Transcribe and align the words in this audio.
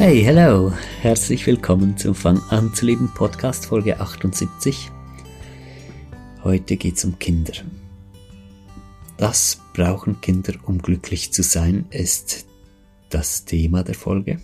Hey, 0.00 0.22
hello! 0.22 0.72
Herzlich 1.02 1.46
willkommen 1.46 1.94
zum 1.98 2.14
Fang 2.14 2.40
an 2.48 2.72
zu 2.72 2.86
leben 2.86 3.12
Podcast 3.12 3.66
Folge 3.66 4.00
78. 4.00 4.90
Heute 6.42 6.78
geht's 6.78 7.04
um 7.04 7.18
Kinder. 7.18 7.52
Was 9.18 9.60
brauchen 9.74 10.22
Kinder, 10.22 10.54
um 10.64 10.80
glücklich 10.80 11.34
zu 11.34 11.42
sein, 11.42 11.84
ist 11.90 12.46
das 13.10 13.44
Thema 13.44 13.82
der 13.82 13.94
Folge. 13.94 14.40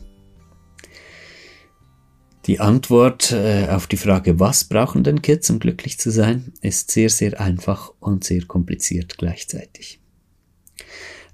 Die 2.44 2.60
Antwort 2.60 3.32
äh, 3.32 3.68
auf 3.70 3.86
die 3.86 3.96
Frage, 3.96 4.38
was 4.38 4.64
brauchen 4.64 5.04
denn 5.04 5.22
Kids, 5.22 5.48
um 5.48 5.58
glücklich 5.58 5.96
zu 5.96 6.10
sein, 6.10 6.52
ist 6.60 6.90
sehr, 6.90 7.08
sehr 7.08 7.40
einfach 7.40 7.94
und 7.98 8.24
sehr 8.24 8.44
kompliziert 8.44 9.16
gleichzeitig. 9.16 10.00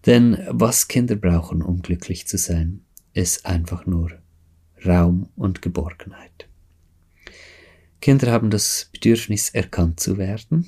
Denn 0.06 0.38
was 0.48 0.86
Kinder 0.86 1.16
brauchen, 1.16 1.60
um 1.60 1.82
glücklich 1.82 2.28
zu 2.28 2.38
sein, 2.38 2.84
ist 3.14 3.46
einfach 3.46 3.86
nur 3.86 4.12
Raum 4.84 5.28
und 5.36 5.62
Geborgenheit. 5.62 6.48
Kinder 8.00 8.32
haben 8.32 8.50
das 8.50 8.88
Bedürfnis, 8.92 9.50
erkannt 9.50 10.00
zu 10.00 10.18
werden 10.18 10.66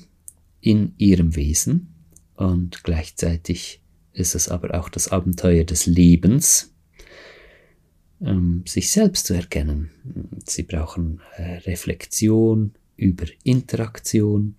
in 0.61 0.93
ihrem 0.97 1.35
Wesen 1.35 1.93
und 2.35 2.83
gleichzeitig 2.83 3.81
ist 4.13 4.35
es 4.35 4.47
aber 4.47 4.79
auch 4.79 4.89
das 4.89 5.09
Abenteuer 5.09 5.65
des 5.65 5.85
Lebens, 5.85 6.73
ähm, 8.21 8.63
sich 8.65 8.91
selbst 8.91 9.25
zu 9.25 9.33
erkennen. 9.33 9.91
Sie 10.45 10.63
brauchen 10.63 11.21
äh, 11.35 11.57
Reflexion 11.57 12.73
über 12.95 13.25
Interaktion, 13.43 14.55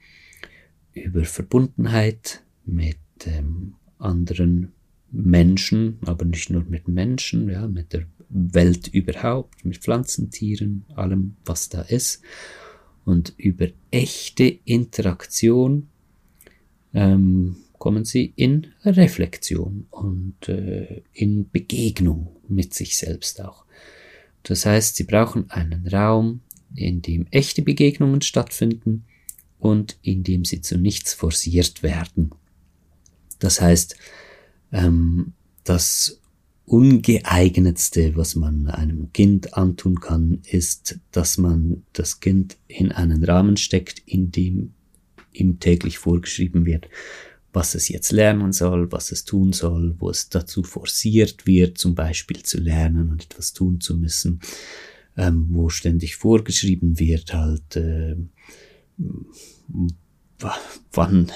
über 0.92 1.24
Verbundenheit 1.24 2.42
mit 2.64 2.98
ähm, 3.24 3.74
anderen 3.98 4.72
Menschen, 5.10 5.98
aber 6.04 6.24
nicht 6.24 6.50
nur 6.50 6.64
mit 6.64 6.88
Menschen, 6.88 7.48
ja, 7.48 7.66
mit 7.68 7.92
der 7.92 8.06
Welt 8.28 8.88
überhaupt, 8.88 9.64
mit 9.64 9.78
Pflanzen, 9.78 10.30
Tieren, 10.30 10.84
allem, 10.94 11.36
was 11.44 11.68
da 11.68 11.82
ist. 11.82 12.22
Und 13.04 13.34
über 13.36 13.68
echte 13.90 14.44
Interaktion 14.44 15.88
ähm, 16.92 17.56
kommen 17.78 18.04
sie 18.04 18.32
in 18.36 18.68
Reflexion 18.84 19.86
und 19.90 20.48
äh, 20.48 21.02
in 21.12 21.50
Begegnung 21.50 22.36
mit 22.48 22.74
sich 22.74 22.96
selbst 22.96 23.40
auch. 23.40 23.64
Das 24.42 24.66
heißt, 24.66 24.96
sie 24.96 25.04
brauchen 25.04 25.50
einen 25.50 25.86
Raum, 25.86 26.40
in 26.74 27.02
dem 27.02 27.26
echte 27.30 27.62
Begegnungen 27.62 28.22
stattfinden 28.22 29.04
und 29.58 29.98
in 30.02 30.24
dem 30.24 30.44
sie 30.44 30.60
zu 30.60 30.78
nichts 30.78 31.14
forciert 31.14 31.82
werden. 31.82 32.30
Das 33.38 33.60
heißt, 33.60 33.96
ähm, 34.72 35.32
das 35.64 36.20
ungeeignetste, 36.66 38.16
was 38.16 38.34
man 38.34 38.68
einem 38.68 39.12
Kind 39.12 39.54
antun 39.54 40.00
kann, 40.00 40.40
ist, 40.44 40.98
dass 41.12 41.38
man 41.38 41.84
das 41.92 42.20
Kind 42.20 42.56
in 42.66 42.90
einen 42.90 43.22
Rahmen 43.22 43.56
steckt, 43.56 44.02
in 44.04 44.32
dem 44.32 44.72
ihm 45.32 45.60
täglich 45.60 45.98
vorgeschrieben 45.98 46.66
wird, 46.66 46.88
was 47.52 47.74
es 47.74 47.88
jetzt 47.88 48.10
lernen 48.10 48.52
soll, 48.52 48.90
was 48.90 49.12
es 49.12 49.24
tun 49.24 49.52
soll, 49.52 49.94
wo 49.98 50.10
es 50.10 50.28
dazu 50.28 50.62
forciert 50.62 51.46
wird, 51.46 51.78
zum 51.78 51.94
Beispiel 51.94 52.42
zu 52.42 52.58
lernen 52.58 53.10
und 53.10 53.24
etwas 53.24 53.52
tun 53.52 53.80
zu 53.80 53.96
müssen, 53.96 54.40
ähm, 55.16 55.46
wo 55.50 55.68
ständig 55.68 56.16
vorgeschrieben 56.16 56.98
wird, 56.98 57.32
halt, 57.32 57.76
äh, 57.76 58.16
wann, 60.92 61.32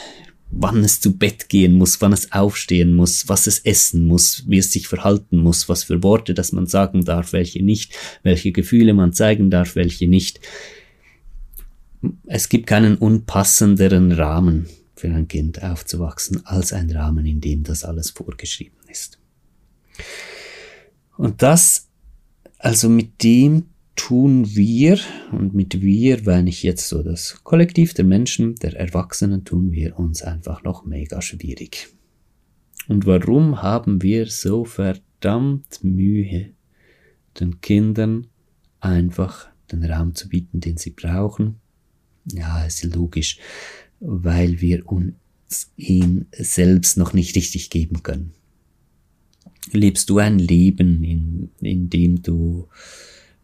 wann 0.51 0.85
es 0.85 1.01
zu 1.01 1.17
Bett 1.17 1.49
gehen 1.49 1.75
muss, 1.75 2.01
wann 2.01 2.13
es 2.13 2.33
aufstehen 2.33 2.93
muss, 2.95 3.29
was 3.29 3.47
es 3.47 3.61
essen 3.61 4.05
muss, 4.05 4.45
wie 4.47 4.59
es 4.59 4.73
sich 4.73 4.89
verhalten 4.89 5.37
muss, 5.39 5.69
was 5.69 5.85
für 5.85 6.03
Worte 6.03 6.35
das 6.35 6.53
man 6.53 6.67
sagen 6.67 7.05
darf, 7.05 7.33
welche 7.33 7.65
nicht, 7.65 7.95
welche 8.23 8.53
Gefühle 8.53 8.95
man 8.95 9.13
zeigen 9.13 9.51
darf, 9.51 9.77
welche 9.77 10.09
nicht. 10.09 10.41
Es 12.27 12.49
gibt 12.49 12.67
keinen 12.67 12.97
unpassenderen 12.97 14.13
Rahmen 14.13 14.67
für 14.97 15.09
ein 15.09 15.29
Kind 15.29 15.63
aufzuwachsen 15.63 16.45
als 16.47 16.73
ein 16.73 16.91
Rahmen, 16.91 17.27
in 17.27 17.41
dem 17.41 17.63
das 17.63 17.85
alles 17.85 18.11
vorgeschrieben 18.11 18.79
ist. 18.91 19.19
Und 21.17 21.43
das, 21.43 21.89
also 22.59 22.89
mit 22.89 23.23
dem 23.23 23.67
tun 24.01 24.57
wir, 24.57 24.99
und 25.31 25.53
mit 25.53 25.83
wir 25.83 26.23
meine 26.25 26.49
ich 26.49 26.63
jetzt 26.63 26.89
so 26.89 27.03
das 27.03 27.45
Kollektiv 27.45 27.93
der 27.93 28.07
Menschen, 28.07 28.55
der 28.55 28.75
Erwachsenen, 28.75 29.45
tun 29.45 29.73
wir 29.73 29.99
uns 29.99 30.23
einfach 30.23 30.63
noch 30.65 30.87
mega 30.87 31.21
schwierig. 31.21 31.89
Und 32.89 33.05
warum 33.05 33.61
haben 33.61 34.01
wir 34.01 34.27
so 34.27 34.65
verdammt 34.65 35.85
Mühe, 35.85 36.55
den 37.39 37.61
Kindern 37.61 38.29
einfach 38.81 39.49
den 39.71 39.85
Raum 39.85 40.15
zu 40.15 40.31
bieten, 40.31 40.61
den 40.61 40.79
sie 40.79 40.91
brauchen? 40.93 41.57
Ja, 42.25 42.65
ist 42.65 42.83
logisch, 42.85 43.39
weil 44.01 44.63
wir 44.63 44.91
uns 44.91 45.73
ihn 45.77 46.25
selbst 46.33 46.97
noch 46.97 47.13
nicht 47.13 47.37
richtig 47.37 47.69
geben 47.69 48.03
können. 48.03 48.33
Lebst 49.73 50.09
du 50.09 50.19
ein 50.19 50.39
Leben, 50.39 51.05
in, 51.05 51.51
in 51.61 51.91
dem 51.91 52.23
du 52.23 52.67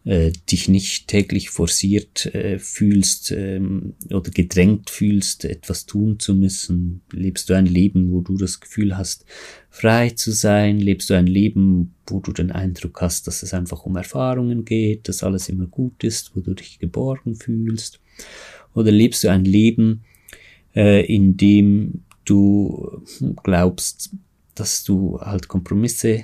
äh, 0.07 0.31
dich 0.49 0.69
nicht 0.69 1.09
täglich 1.09 1.49
forciert 1.49 2.27
äh, 2.27 2.59
fühlst 2.59 3.31
ähm, 3.31 3.93
oder 4.09 4.31
gedrängt 4.31 4.89
fühlst, 4.89 5.43
etwas 5.43 5.85
tun 5.85 6.17
zu 6.17 6.33
müssen? 6.33 7.01
Lebst 7.11 7.49
du 7.49 7.53
ein 7.55 7.65
Leben, 7.65 8.13
wo 8.13 8.21
du 8.21 8.37
das 8.37 8.61
Gefühl 8.61 8.97
hast, 8.97 9.25
frei 9.69 10.11
zu 10.11 10.31
sein? 10.31 10.79
Lebst 10.79 11.09
du 11.09 11.13
ein 11.13 11.27
Leben, 11.27 11.95
wo 12.07 12.21
du 12.21 12.31
den 12.31 12.51
Eindruck 12.51 13.01
hast, 13.01 13.27
dass 13.27 13.43
es 13.43 13.53
einfach 13.53 13.85
um 13.85 13.97
Erfahrungen 13.97 14.63
geht, 14.63 15.09
dass 15.09 15.23
alles 15.23 15.49
immer 15.49 15.67
gut 15.67 16.05
ist, 16.05 16.35
wo 16.35 16.39
du 16.39 16.53
dich 16.53 16.79
geborgen 16.79 17.35
fühlst? 17.35 17.99
Oder 18.73 18.91
lebst 18.91 19.25
du 19.25 19.27
ein 19.27 19.43
Leben, 19.43 20.05
äh, 20.73 21.05
in 21.05 21.35
dem 21.35 22.05
du 22.23 23.03
glaubst, 23.43 24.11
dass 24.55 24.85
du 24.85 25.19
halt 25.19 25.49
Kompromisse 25.49 26.23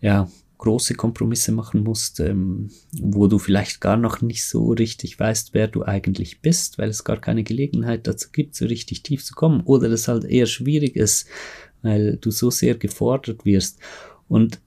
ja, 0.00 0.30
große 0.60 0.94
Kompromisse 0.94 1.52
machen 1.52 1.82
musst, 1.82 2.20
ähm, 2.20 2.70
wo 2.92 3.26
du 3.28 3.38
vielleicht 3.38 3.80
gar 3.80 3.96
noch 3.96 4.20
nicht 4.20 4.44
so 4.44 4.72
richtig 4.72 5.18
weißt, 5.18 5.54
wer 5.54 5.68
du 5.68 5.84
eigentlich 5.84 6.42
bist, 6.42 6.76
weil 6.76 6.90
es 6.90 7.02
gar 7.02 7.18
keine 7.18 7.42
Gelegenheit 7.42 8.06
dazu 8.06 8.28
gibt, 8.30 8.54
so 8.54 8.66
richtig 8.66 9.02
tief 9.02 9.24
zu 9.24 9.34
kommen, 9.34 9.62
oder 9.62 9.88
das 9.88 10.06
halt 10.06 10.24
eher 10.24 10.44
schwierig 10.44 10.96
ist, 10.96 11.26
weil 11.80 12.18
du 12.18 12.30
so 12.30 12.50
sehr 12.50 12.74
gefordert 12.74 13.46
wirst. 13.46 13.78
Und 14.28 14.60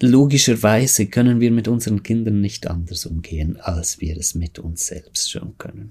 logischerweise 0.00 1.06
können 1.06 1.40
wir 1.40 1.50
mit 1.50 1.66
unseren 1.66 2.04
Kindern 2.04 2.40
nicht 2.40 2.68
anders 2.68 3.06
umgehen, 3.06 3.56
als 3.56 4.00
wir 4.00 4.16
es 4.16 4.36
mit 4.36 4.60
uns 4.60 4.86
selbst 4.86 5.32
schon 5.32 5.58
können. 5.58 5.90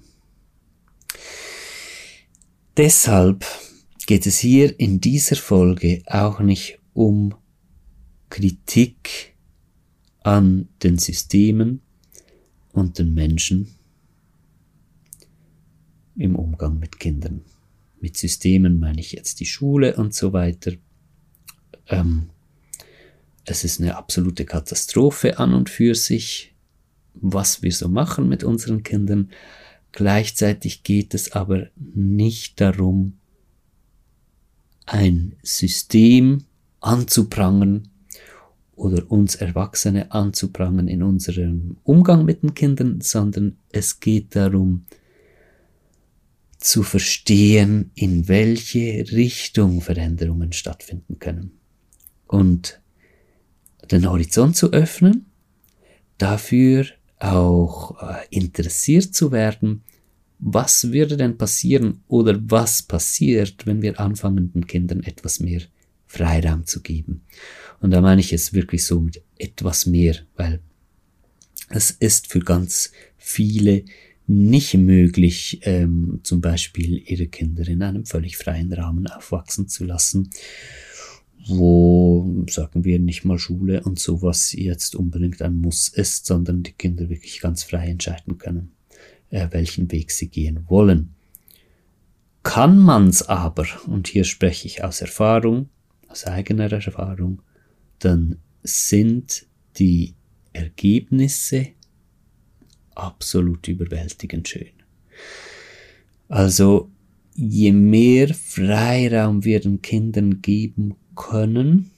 Deshalb 2.78 3.46
geht 4.08 4.26
es 4.26 4.40
hier 4.40 4.80
in 4.80 5.02
dieser 5.02 5.36
Folge 5.36 6.02
auch 6.06 6.40
nicht 6.40 6.80
um 6.94 7.36
Kritik 8.36 9.34
an 10.20 10.68
den 10.84 10.98
Systemen 10.98 11.80
und 12.74 13.00
den 13.00 13.14
Menschen 13.14 13.78
im 16.18 16.36
Umgang 16.36 16.78
mit 16.78 17.00
Kindern. 17.00 17.46
Mit 18.02 18.18
Systemen 18.18 18.78
meine 18.78 19.00
ich 19.00 19.14
jetzt 19.14 19.40
die 19.40 19.46
Schule 19.46 19.96
und 19.96 20.14
so 20.14 20.34
weiter. 20.34 20.74
Ähm, 21.88 22.30
es 23.46 23.64
ist 23.64 23.80
eine 23.80 23.96
absolute 23.96 24.44
Katastrophe 24.44 25.40
an 25.40 25.54
und 25.54 25.70
für 25.70 25.96
sich, 25.96 26.54
was 27.14 27.62
wir 27.62 27.72
so 27.72 27.88
machen 27.88 28.28
mit 28.28 28.44
unseren 28.44 28.84
Kindern. 28.84 29.32
Gleichzeitig 29.94 30.84
geht 30.84 31.14
es 31.14 31.32
aber 31.32 31.70
nicht 31.78 32.60
darum, 32.60 33.18
ein 34.86 35.38
System 35.42 36.44
anzuprangern, 36.82 37.92
oder 38.76 39.10
uns 39.10 39.36
Erwachsene 39.36 40.12
anzuprangern 40.12 40.88
in 40.88 41.04
unserem 41.04 41.78
Umgang 41.84 42.26
mit 42.26 42.44
den 42.44 42.54
Kindern, 42.54 43.02
sondern 43.02 43.58
es 43.72 44.00
geht 44.00 44.36
darum, 44.36 44.86
zu 46.58 46.84
verstehen, 46.84 47.92
in 47.94 48.28
welche 48.28 49.06
Richtung 49.12 49.82
Veränderungen 49.82 50.52
stattfinden 50.52 51.20
können. 51.20 51.52
Und 52.28 52.82
den 53.92 54.10
Horizont 54.10 54.56
zu 54.56 54.72
öffnen, 54.72 55.28
dafür 56.18 56.86
auch 57.20 58.02
äh, 58.02 58.26
interessiert 58.30 59.14
zu 59.14 59.32
werden, 59.32 59.84
was 60.40 60.92
würde 60.92 61.18
denn 61.18 61.38
passieren 61.38 62.04
oder 62.08 62.40
was 62.50 62.82
passiert, 62.82 63.66
wenn 63.66 63.82
wir 63.82 64.00
anfangen, 64.00 64.52
den 64.52 64.68
Kindern 64.68 65.02
etwas 65.04 65.40
mehr 65.40 65.62
Freiraum 66.16 66.66
zu 66.66 66.82
geben. 66.82 67.22
Und 67.82 67.92
da 67.92 68.02
meine 68.02 68.22
ich 68.22 68.32
es 68.32 68.54
wirklich 68.54 68.86
so 68.86 69.00
mit 69.02 69.22
etwas 69.38 69.86
mehr, 69.86 70.16
weil 70.38 70.62
es 71.70 71.92
ist 71.92 72.28
für 72.28 72.40
ganz 72.40 72.92
viele 73.18 73.84
nicht 74.28 74.74
möglich, 74.74 75.60
ähm, 75.64 76.20
zum 76.24 76.42
Beispiel 76.42 76.98
ihre 77.06 77.28
Kinder 77.28 77.68
in 77.68 77.84
einem 77.84 78.06
völlig 78.06 78.38
freien 78.38 78.74
Rahmen 78.74 79.08
aufwachsen 79.08 79.68
zu 79.68 79.84
lassen, 79.84 80.32
wo, 81.48 82.44
sagen 82.50 82.86
wir, 82.86 83.00
nicht 83.00 83.24
mal 83.24 83.38
Schule 83.38 83.84
und 83.84 84.00
sowas 84.00 84.52
jetzt 84.54 84.96
unbedingt 84.96 85.42
ein 85.42 85.58
Muss 85.58 85.90
ist, 85.90 86.26
sondern 86.26 86.64
die 86.64 86.72
Kinder 86.72 87.10
wirklich 87.10 87.40
ganz 87.40 87.64
frei 87.64 87.88
entscheiden 87.88 88.40
können, 88.40 88.72
äh, 89.30 89.48
welchen 89.52 89.92
Weg 89.92 90.12
sie 90.12 90.28
gehen 90.28 90.66
wollen. 90.68 91.12
Kann 92.42 92.80
man's 92.80 93.24
aber, 93.24 93.66
und 93.86 94.08
hier 94.08 94.24
spreche 94.24 94.68
ich 94.68 94.84
aus 94.84 95.02
Erfahrung, 95.02 95.70
aus 96.16 96.24
eigener 96.28 96.72
Erfahrung, 96.72 97.42
dann 98.00 98.38
sind 98.64 99.46
die 99.78 100.14
Ergebnisse 100.54 101.68
absolut 102.96 103.68
überwältigend 103.68 104.48
schön. 104.48 104.72
Also 106.30 106.90
je 107.36 107.74
mehr 107.74 108.34
Freiraum 108.34 109.44
wir 109.44 109.60
den 109.60 109.82
Kindern 109.82 110.42
geben 110.42 110.96
können, 111.16 111.92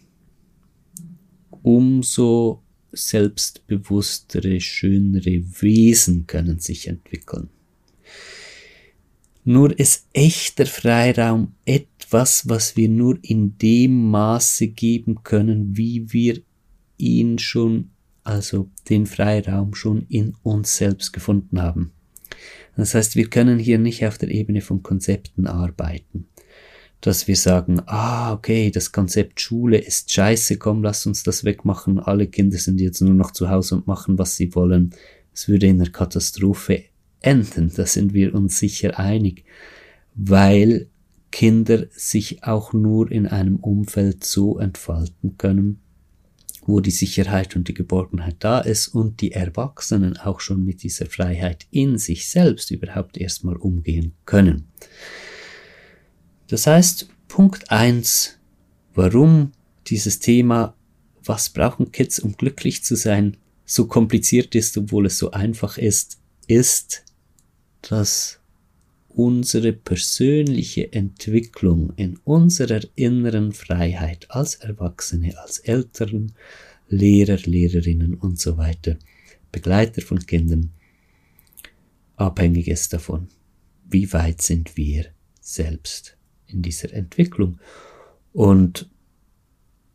umso 1.61 2.63
selbstbewusstere, 2.91 4.59
schönere 4.59 5.43
Wesen 5.61 6.25
können 6.25 6.59
sich 6.59 6.87
entwickeln. 6.87 7.49
Nur 9.43 9.77
ist 9.79 10.07
echter 10.11 10.65
Freiraum 10.65 11.53
etwas, 11.65 11.96
was 12.09 12.77
wir 12.77 12.89
nur 12.89 13.17
in 13.21 13.57
dem 13.57 14.09
Maße 14.09 14.67
geben 14.67 15.23
können, 15.23 15.75
wie 15.77 16.11
wir 16.11 16.41
ihn 16.97 17.39
schon 17.39 17.89
also 18.27 18.69
den 18.89 19.05
Freiraum 19.05 19.73
schon 19.73 20.05
in 20.09 20.35
uns 20.43 20.75
selbst 20.75 21.13
gefunden 21.13 21.61
haben. 21.61 21.91
Das 22.75 22.93
heißt, 22.93 23.15
wir 23.15 23.29
können 23.29 23.57
hier 23.57 23.79
nicht 23.79 24.05
auf 24.05 24.17
der 24.17 24.29
Ebene 24.29 24.61
von 24.61 24.83
Konzepten 24.83 25.47
arbeiten. 25.47 26.27
Dass 26.99 27.27
wir 27.27 27.35
sagen, 27.35 27.81
ah, 27.85 28.33
okay, 28.33 28.69
das 28.69 28.91
Konzept 28.91 29.39
Schule 29.39 29.77
ist 29.77 30.11
scheiße, 30.11 30.57
komm, 30.57 30.83
lass 30.83 31.05
uns 31.05 31.23
das 31.23 31.43
wegmachen, 31.43 31.99
alle 31.99 32.27
Kinder 32.27 32.57
sind 32.57 32.81
jetzt 32.81 33.01
nur 33.01 33.13
noch 33.13 33.31
zu 33.31 33.49
Hause 33.49 33.75
und 33.75 33.87
machen, 33.87 34.17
was 34.17 34.35
sie 34.35 34.53
wollen. 34.53 34.91
Es 35.33 35.47
würde 35.47 35.67
in 35.67 35.79
einer 35.79 35.89
Katastrophe 35.89 36.83
enden, 37.21 37.71
da 37.75 37.85
sind 37.85 38.13
wir 38.13 38.33
uns 38.35 38.59
sicher 38.59 38.99
einig, 38.99 39.45
weil 40.15 40.87
Kinder 41.37 41.85
sich 41.91 42.43
auch 42.45 42.73
nur 42.73 43.11
in 43.11 43.27
einem 43.27 43.57
Umfeld 43.57 44.23
so 44.23 44.57
entfalten 44.57 45.37
können, 45.37 45.81
wo 46.65 46.79
die 46.79 46.89
Sicherheit 46.89 47.55
und 47.55 47.67
die 47.67 47.75
Geborgenheit 47.75 48.37
da 48.39 48.57
ist 48.57 48.87
und 48.87 49.21
die 49.21 49.33
Erwachsenen 49.33 50.17
auch 50.17 50.39
schon 50.39 50.65
mit 50.65 50.81
dieser 50.81 51.05
Freiheit 51.05 51.67
in 51.69 51.99
sich 51.99 52.27
selbst 52.27 52.71
überhaupt 52.71 53.19
erstmal 53.19 53.55
umgehen 53.55 54.15
können. 54.25 54.69
Das 56.47 56.65
heißt, 56.65 57.07
Punkt 57.27 57.69
eins, 57.69 58.39
warum 58.95 59.51
dieses 59.85 60.17
Thema, 60.17 60.75
was 61.23 61.51
brauchen 61.51 61.91
Kids, 61.91 62.17
um 62.17 62.35
glücklich 62.35 62.83
zu 62.83 62.95
sein, 62.95 63.37
so 63.63 63.85
kompliziert 63.85 64.55
ist, 64.55 64.75
obwohl 64.75 65.05
es 65.05 65.19
so 65.19 65.29
einfach 65.29 65.77
ist, 65.77 66.17
ist, 66.47 67.03
dass 67.83 68.36
unsere 69.17 69.73
persönliche 69.73 70.93
Entwicklung 70.93 71.91
in 71.95 72.17
unserer 72.23 72.81
inneren 72.93 73.51
Freiheit 73.51 74.29
als 74.29 74.53
Erwachsene, 74.55 75.39
als 75.39 75.57
Eltern, 75.57 76.33
Lehrer, 76.87 77.39
Lehrerinnen 77.43 78.13
und 78.13 78.39
so 78.39 78.57
weiter, 78.57 78.99
Begleiter 79.51 80.03
von 80.03 80.19
Kindern, 80.19 80.69
abhängig 82.15 82.67
ist 82.67 82.93
davon, 82.93 83.27
wie 83.89 84.13
weit 84.13 84.43
sind 84.43 84.77
wir 84.77 85.07
selbst 85.41 86.15
in 86.45 86.61
dieser 86.61 86.93
Entwicklung. 86.93 87.59
Und 88.33 88.87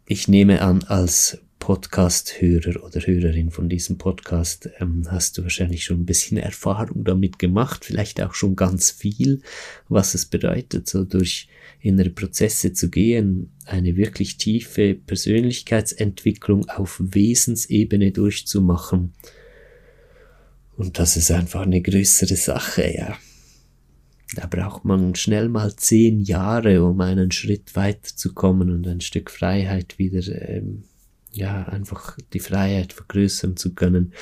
ich 0.04 0.26
nehme 0.26 0.62
an, 0.62 0.82
als 0.82 1.38
Podcast-Hörer 1.62 2.82
oder 2.82 2.98
Hörerin 3.02 3.52
von 3.52 3.68
diesem 3.68 3.96
Podcast 3.96 4.68
ähm, 4.80 5.04
hast 5.08 5.38
du 5.38 5.44
wahrscheinlich 5.44 5.84
schon 5.84 6.00
ein 6.00 6.06
bisschen 6.06 6.36
Erfahrung 6.36 7.04
damit 7.04 7.38
gemacht, 7.38 7.84
vielleicht 7.84 8.20
auch 8.20 8.34
schon 8.34 8.56
ganz 8.56 8.90
viel, 8.90 9.42
was 9.88 10.14
es 10.14 10.26
bedeutet, 10.26 10.88
so 10.88 11.04
durch 11.04 11.46
innere 11.78 12.10
Prozesse 12.10 12.72
zu 12.72 12.90
gehen, 12.90 13.52
eine 13.64 13.94
wirklich 13.94 14.38
tiefe 14.38 14.94
Persönlichkeitsentwicklung 14.94 16.68
auf 16.68 17.00
Wesensebene 17.00 18.10
durchzumachen. 18.10 19.12
Und 20.76 20.98
das 20.98 21.16
ist 21.16 21.30
einfach 21.30 21.60
eine 21.60 21.80
größere 21.80 22.34
Sache, 22.34 22.92
ja. 22.92 23.16
Da 24.34 24.48
braucht 24.48 24.84
man 24.84 25.14
schnell 25.14 25.48
mal 25.48 25.76
zehn 25.76 26.18
Jahre, 26.18 26.82
um 26.82 27.00
einen 27.00 27.30
Schritt 27.30 27.76
weiterzukommen 27.76 28.68
und 28.72 28.88
ein 28.88 29.00
Stück 29.00 29.30
Freiheit 29.30 30.00
wieder 30.00 30.26
ähm, 30.48 30.82
ja, 31.32 31.64
einfach 31.64 32.18
die 32.32 32.40
Freiheit 32.40 32.92
vergrößern 32.92 33.56
zu 33.56 33.74
können. 33.74 34.12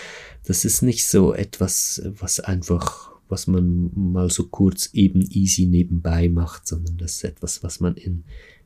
Das 0.45 0.65
ist 0.65 0.83
nicht 0.83 1.07
so 1.07 1.35
etwas, 1.35 2.03
was 2.05 2.41
einfach, 2.41 3.13
was 3.29 3.47
man 3.47 3.91
mal 3.95 4.31
so 4.31 4.49
kurz 4.49 4.91
eben 4.93 5.23
easy 5.23 5.67
nebenbei 5.67 6.29
macht, 6.29 6.67
sondern 6.67 6.97
das 6.99 7.17
ist 7.17 7.25
etwas, 7.25 7.63
was 7.63 7.81
man 7.81 7.97
in, 7.97 8.25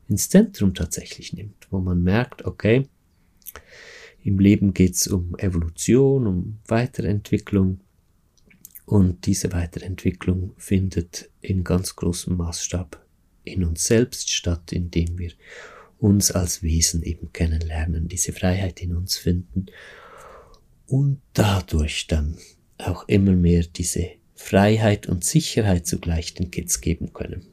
ins 0.08 0.28
Zentrum 0.28 0.74
tatsächlich 0.74 1.32
nimmt, 1.32 1.66
wo 1.70 1.80
man 1.80 2.02
merkt, 2.02 2.44
okay, 2.44 2.88
im 4.22 4.38
Leben 4.38 4.72
geht's 4.72 5.06
um 5.06 5.36
Evolution, 5.38 6.26
um 6.26 6.58
Weiterentwicklung 6.66 7.80
und 8.86 9.26
diese 9.26 9.52
Weiterentwicklung 9.52 10.52
findet 10.56 11.30
in 11.40 11.64
ganz 11.64 11.96
großem 11.96 12.36
Maßstab 12.36 13.02
in 13.44 13.64
uns 13.64 13.84
selbst 13.84 14.30
statt, 14.30 14.72
indem 14.72 15.18
wir 15.18 15.32
uns 15.98 16.30
als 16.30 16.62
Wesen 16.62 17.02
eben 17.02 17.32
kennenlernen, 17.32 18.08
diese 18.08 18.32
Freiheit 18.32 18.80
in 18.82 18.94
uns 18.94 19.16
finden 19.16 19.66
und 20.86 21.20
dadurch 21.32 22.06
dann 22.06 22.36
auch 22.78 23.08
immer 23.08 23.32
mehr 23.32 23.64
diese 23.64 24.10
Freiheit 24.34 25.06
und 25.06 25.24
Sicherheit 25.24 25.86
zugleich 25.86 26.34
den 26.34 26.50
Kids 26.50 26.80
geben 26.80 27.12
können. 27.12 27.46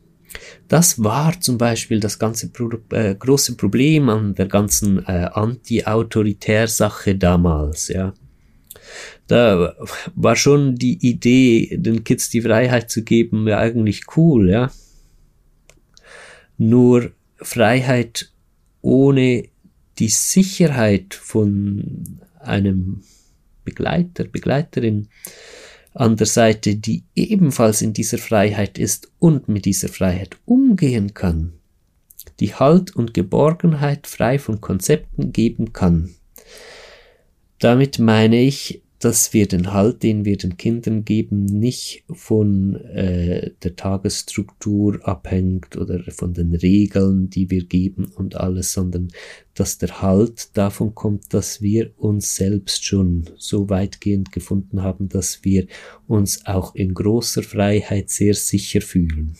Das 0.68 1.04
war 1.04 1.40
zum 1.42 1.58
Beispiel 1.58 2.00
das 2.00 2.18
ganze 2.18 2.50
Pro 2.50 2.70
äh, 2.92 3.16
große 3.16 3.56
Problem 3.56 4.10
an 4.10 4.36
der 4.36 4.48
ganzen 4.48 5.06
äh, 5.06 5.30
Anti-Autoritär-Sache 5.34 7.16
damals, 7.16 7.90
ja. 7.90 8.14
Da 9.28 9.76
war 10.16 10.36
schon 10.36 10.76
die 10.76 10.98
Idee, 11.08 11.78
den 11.78 12.04
Kids 12.04 12.30
die 12.30 12.42
Freiheit 12.42 12.90
zu 12.90 13.04
geben, 13.04 13.48
ja 13.48 13.60
eigentlich 13.60 14.04
cool, 14.18 14.50
ja. 14.50 14.72
Nur 16.58 17.12
Freiheit 17.42 18.32
ohne 18.82 19.46
die 20.00 20.10
Sicherheit 20.10 21.14
von 21.14 22.20
einem 22.40 23.04
Begleiter, 23.64 24.24
Begleiterin 24.24 25.08
an 25.94 26.16
der 26.16 26.28
Seite, 26.28 26.76
die 26.76 27.04
ebenfalls 27.16 27.82
in 27.82 27.94
dieser 27.94 28.18
Freiheit 28.18 28.78
ist 28.78 29.12
und 29.20 29.50
mit 29.50 29.66
dieser 29.66 29.90
Freiheit 29.90 30.38
umgehen 30.46 31.14
kann, 31.14 31.54
die 32.40 32.56
Halt 32.56 32.96
und 32.96 33.14
Geborgenheit 33.14 34.08
frei 34.08 34.40
von 34.40 34.62
Konzepten 34.62 35.34
geben 35.34 35.74
kann. 35.74 36.16
Damit 37.60 38.00
meine 38.00 38.42
ich, 38.42 38.82
dass 39.02 39.34
wir 39.34 39.48
den 39.48 39.74
Halt, 39.74 40.04
den 40.04 40.26
wir 40.26 40.38
den 40.38 40.58
Kindern 40.58 41.04
geben, 41.04 41.46
nicht 41.46 42.04
von 42.12 42.76
äh, 42.76 43.52
der 43.64 43.76
Tagesstruktur 43.76 45.00
abhängt 45.08 45.76
oder 45.76 46.04
von 46.12 46.34
den 46.34 46.54
Regeln, 46.54 47.30
die 47.30 47.50
wir 47.50 47.66
geben 47.66 48.06
und 48.16 48.36
alles, 48.36 48.74
sondern 48.74 49.10
dass 49.56 49.80
der 49.80 50.04
Halt 50.04 50.56
davon 50.56 50.94
kommt, 50.94 51.34
dass 51.34 51.62
wir 51.62 51.92
uns 51.98 52.36
selbst 52.36 52.86
schon 52.86 53.30
so 53.38 53.70
weitgehend 53.70 54.32
gefunden 54.32 54.84
haben, 54.84 55.10
dass 55.10 55.44
wir 55.44 55.66
uns 56.08 56.46
auch 56.46 56.76
in 56.76 56.94
großer 56.94 57.42
Freiheit 57.42 58.12
sehr 58.12 58.36
sicher 58.36 58.82
fühlen. 58.82 59.36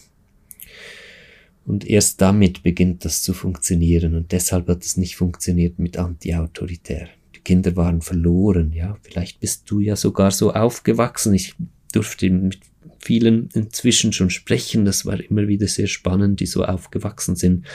Und 1.66 1.88
erst 1.88 2.20
damit 2.20 2.64
beginnt 2.64 3.06
das 3.06 3.22
zu 3.22 3.34
funktionieren 3.34 4.16
und 4.16 4.32
deshalb 4.32 4.68
hat 4.68 4.84
es 4.84 4.98
nicht 4.98 5.16
funktioniert 5.16 5.78
mit 5.78 5.98
anti-autoritär. 5.98 7.10
Kinder 7.44 7.76
waren 7.76 8.02
verloren, 8.02 8.72
ja. 8.72 8.98
Vielleicht 9.02 9.40
bist 9.40 9.70
du 9.70 9.80
ja 9.80 9.96
sogar 9.96 10.32
so 10.32 10.54
aufgewachsen. 10.54 11.34
Ich 11.34 11.56
durfte 11.92 12.30
mit 12.30 12.60
vielen 13.00 13.50
inzwischen 13.54 14.14
schon 14.14 14.30
sprechen. 14.30 14.86
Das 14.86 15.06
war 15.06 15.20
immer 15.20 15.48
wieder 15.48 15.68
sehr 15.68 15.88
spannend, 15.88 16.40
die 16.40 16.46
so 16.46 16.64
aufgewachsen 16.64 17.36
sind. 17.36 17.66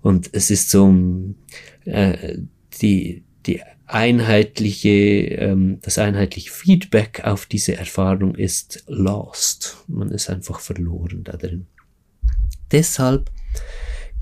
Und 0.00 0.30
es 0.32 0.50
ist 0.50 0.70
so, 0.70 0.94
äh, 1.84 2.38
die, 2.80 3.24
die 3.46 3.62
einheitliche, 3.86 4.88
ähm, 4.88 5.78
das 5.82 5.98
einheitliche 5.98 6.50
Feedback 6.50 7.22
auf 7.24 7.46
diese 7.46 7.76
Erfahrung 7.76 8.34
ist 8.34 8.84
lost. 8.86 9.76
Man 9.86 10.10
ist 10.10 10.30
einfach 10.30 10.60
verloren 10.60 11.24
da 11.24 11.36
drin. 11.36 11.66
Deshalb 12.72 13.30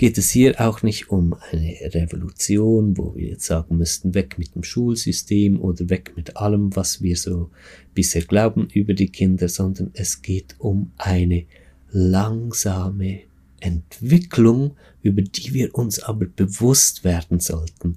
geht 0.03 0.19
es 0.19 0.31
hier 0.31 0.61
auch 0.61 0.83
nicht 0.83 1.11
um 1.11 1.37
eine 1.53 1.77
Revolution, 1.95 2.99
wo 2.99 3.15
wir 3.15 3.29
jetzt 3.29 3.47
sagen 3.47 3.77
müssten, 3.77 4.15
weg 4.15 4.37
mit 4.37 4.53
dem 4.57 4.65
Schulsystem 4.65 5.61
oder 5.61 5.89
weg 5.91 6.15
mit 6.17 6.37
allem, 6.37 6.75
was 6.75 7.03
wir 7.03 7.17
so 7.17 7.51
bisher 7.95 8.23
glauben 8.23 8.67
über 8.75 8.95
die 8.95 9.11
Kinder, 9.11 9.49
sondern 9.49 9.93
es 9.95 10.21
geht 10.21 10.57
um 10.59 10.91
eine 10.97 11.45
langsame 11.93 13.21
Entwicklung, 13.61 14.77
über 15.03 15.23
die 15.23 15.55
wir 15.55 15.73
uns 15.73 16.03
aber 16.03 16.27
bewusst 16.27 17.05
werden 17.05 17.39
sollten. 17.39 17.97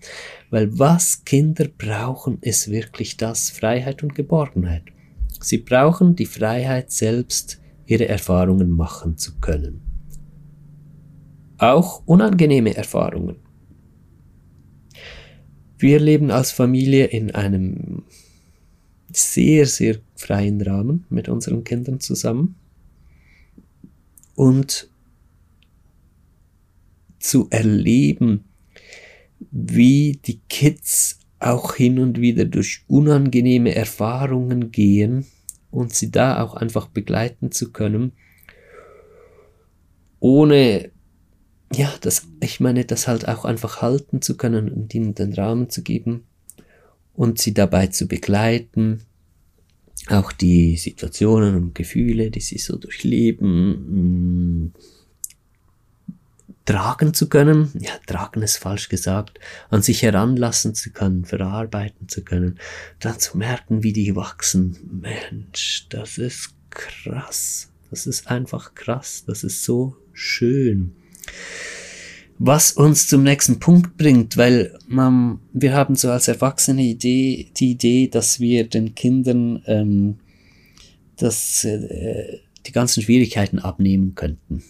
Weil 0.52 0.78
was 0.78 1.26
Kinder 1.26 1.68
brauchen, 1.76 2.38
ist 2.42 2.70
wirklich 2.70 3.18
das 3.18 3.50
Freiheit 3.50 4.04
und 4.04 4.14
Geborgenheit. 4.14 4.84
Sie 5.42 5.58
brauchen 5.58 6.16
die 6.16 6.28
Freiheit 6.28 6.92
selbst, 6.92 7.60
ihre 7.88 8.08
Erfahrungen 8.08 8.70
machen 8.70 9.18
zu 9.18 9.40
können. 9.40 9.85
Auch 11.58 12.04
unangenehme 12.06 12.76
Erfahrungen. 12.76 13.38
Wir 15.78 16.00
leben 16.00 16.32
als 16.32 16.52
Familie 16.52 17.06
in 17.06 17.32
einem 17.32 18.04
sehr, 19.12 19.66
sehr 19.66 19.98
freien 20.16 20.62
Rahmen 20.62 21.06
mit 21.10 21.30
unseren 21.30 21.64
Kindern 21.64 22.00
zusammen. 22.00 22.56
Und 24.36 24.90
zu 27.20 27.48
erleben, 27.50 28.46
wie 29.52 30.20
die 30.26 30.42
Kids 30.50 31.20
auch 31.40 31.76
hin 31.76 32.00
und 32.00 32.20
wieder 32.20 32.46
durch 32.46 32.84
unangenehme 32.88 33.76
Erfahrungen 33.76 34.72
gehen 34.72 35.26
und 35.72 35.94
sie 35.94 36.12
da 36.12 36.42
auch 36.42 36.56
einfach 36.56 36.88
begleiten 36.88 37.52
zu 37.52 37.72
können, 37.72 38.14
ohne 40.20 40.92
ja, 41.74 41.94
das, 42.02 42.28
ich 42.42 42.60
meine, 42.60 42.86
das 42.86 43.08
halt 43.08 43.28
auch 43.28 43.46
einfach 43.46 43.82
halten 43.82 44.22
zu 44.22 44.38
können 44.38 44.70
und 44.70 44.94
ihnen 44.94 45.16
den 45.16 45.34
Rahmen 45.34 45.70
zu 45.70 45.82
geben 45.82 46.26
und 47.14 47.40
sie 47.40 47.54
dabei 47.54 47.88
zu 47.88 48.08
begleiten, 48.08 49.02
auch 50.10 50.32
die 50.32 50.78
Situationen 50.78 51.56
und 51.56 51.76
Gefühle, 51.76 52.30
die 52.30 52.42
sie 52.42 52.60
so 52.60 52.78
durchleben, 52.78 54.74
tragen 56.66 57.14
zu 57.14 57.30
können, 57.30 57.72
ja, 57.80 57.92
tragen 58.06 58.42
ist 58.42 58.58
falsch 58.58 58.90
gesagt, 58.90 59.40
an 59.70 59.82
sich 59.82 60.04
heranlassen 60.04 60.76
zu 60.76 60.92
können, 60.92 61.26
verarbeiten 61.26 62.10
zu 62.10 62.24
können, 62.24 62.60
dann 63.00 63.20
zu 63.20 63.38
merken, 63.38 63.84
wie 63.84 63.94
die 63.94 64.16
wachsen. 64.16 64.78
Mensch, 65.02 65.88
das 65.90 66.18
ist 66.18 66.54
krass. 66.70 67.72
Das 67.90 68.08
ist 68.08 68.28
einfach 68.28 68.74
krass. 68.74 69.24
Das 69.26 69.44
ist 69.44 69.64
so 69.64 69.96
schön. 70.12 70.96
Was 72.38 72.74
uns 72.74 73.08
zum 73.08 73.24
nächsten 73.24 73.60
Punkt 73.60 73.96
bringt, 73.98 74.36
weil 74.36 74.77
man, 74.88 75.39
wir 75.54 75.74
haben 75.74 75.96
so 75.96 76.12
als 76.12 76.27
Erwachsene 76.27 76.84
Idee, 76.84 77.48
die 77.56 77.72
Idee, 77.72 78.10
dass 78.10 78.42
wir 78.42 78.68
den 78.68 78.94
Kindern 78.94 79.63
ähm, 79.68 80.15
das, 81.15 81.63
äh, 81.63 82.39
die 82.65 82.74
ganzen 82.74 83.04
Schwierigkeiten 83.04 83.60
abnehmen 83.60 84.15
könnten 84.15 84.63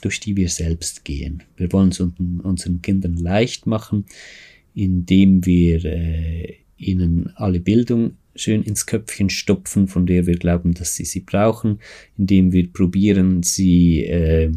durch 0.00 0.20
die 0.20 0.36
wir 0.36 0.48
selbst 0.48 1.04
gehen. 1.04 1.42
Wir 1.56 1.72
wollen 1.72 1.90
es 1.90 2.00
unseren 2.00 2.82
Kindern 2.82 3.16
leicht 3.16 3.66
machen, 3.66 4.06
indem 4.74 5.44
wir 5.44 5.84
äh, 5.84 6.56
ihnen 6.76 7.32
alle 7.36 7.60
Bildung 7.60 8.16
schön 8.34 8.62
ins 8.62 8.86
Köpfchen 8.86 9.28
stopfen, 9.28 9.88
von 9.88 10.06
der 10.06 10.26
wir 10.26 10.36
glauben, 10.36 10.72
dass 10.72 10.94
sie 10.94 11.04
sie 11.04 11.20
brauchen, 11.20 11.80
indem 12.16 12.52
wir 12.52 12.72
probieren, 12.72 13.42
sie 13.42 14.04
äh, 14.04 14.52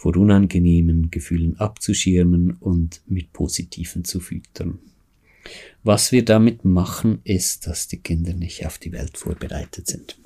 vor 0.00 0.16
unangenehmen 0.16 1.10
Gefühlen 1.10 1.60
abzuschirmen 1.60 2.52
und 2.52 3.02
mit 3.06 3.34
positiven 3.34 4.02
zu 4.02 4.18
füttern. 4.18 4.78
Was 5.82 6.10
wir 6.10 6.24
damit 6.24 6.64
machen, 6.64 7.20
ist, 7.24 7.66
dass 7.66 7.86
die 7.86 7.98
Kinder 7.98 8.32
nicht 8.32 8.64
auf 8.64 8.78
die 8.78 8.92
Welt 8.92 9.18
vorbereitet 9.18 9.88
sind 9.88 10.16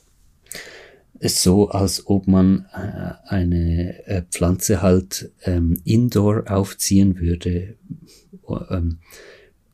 ist 1.20 1.42
so, 1.42 1.70
als 1.70 2.06
ob 2.06 2.26
man 2.26 2.66
äh, 2.74 3.12
eine 3.28 4.06
äh, 4.06 4.22
Pflanze 4.30 4.82
halt 4.82 5.30
ähm, 5.44 5.80
indoor 5.84 6.50
aufziehen 6.50 7.18
würde, 7.18 7.76
ähm, 8.70 8.98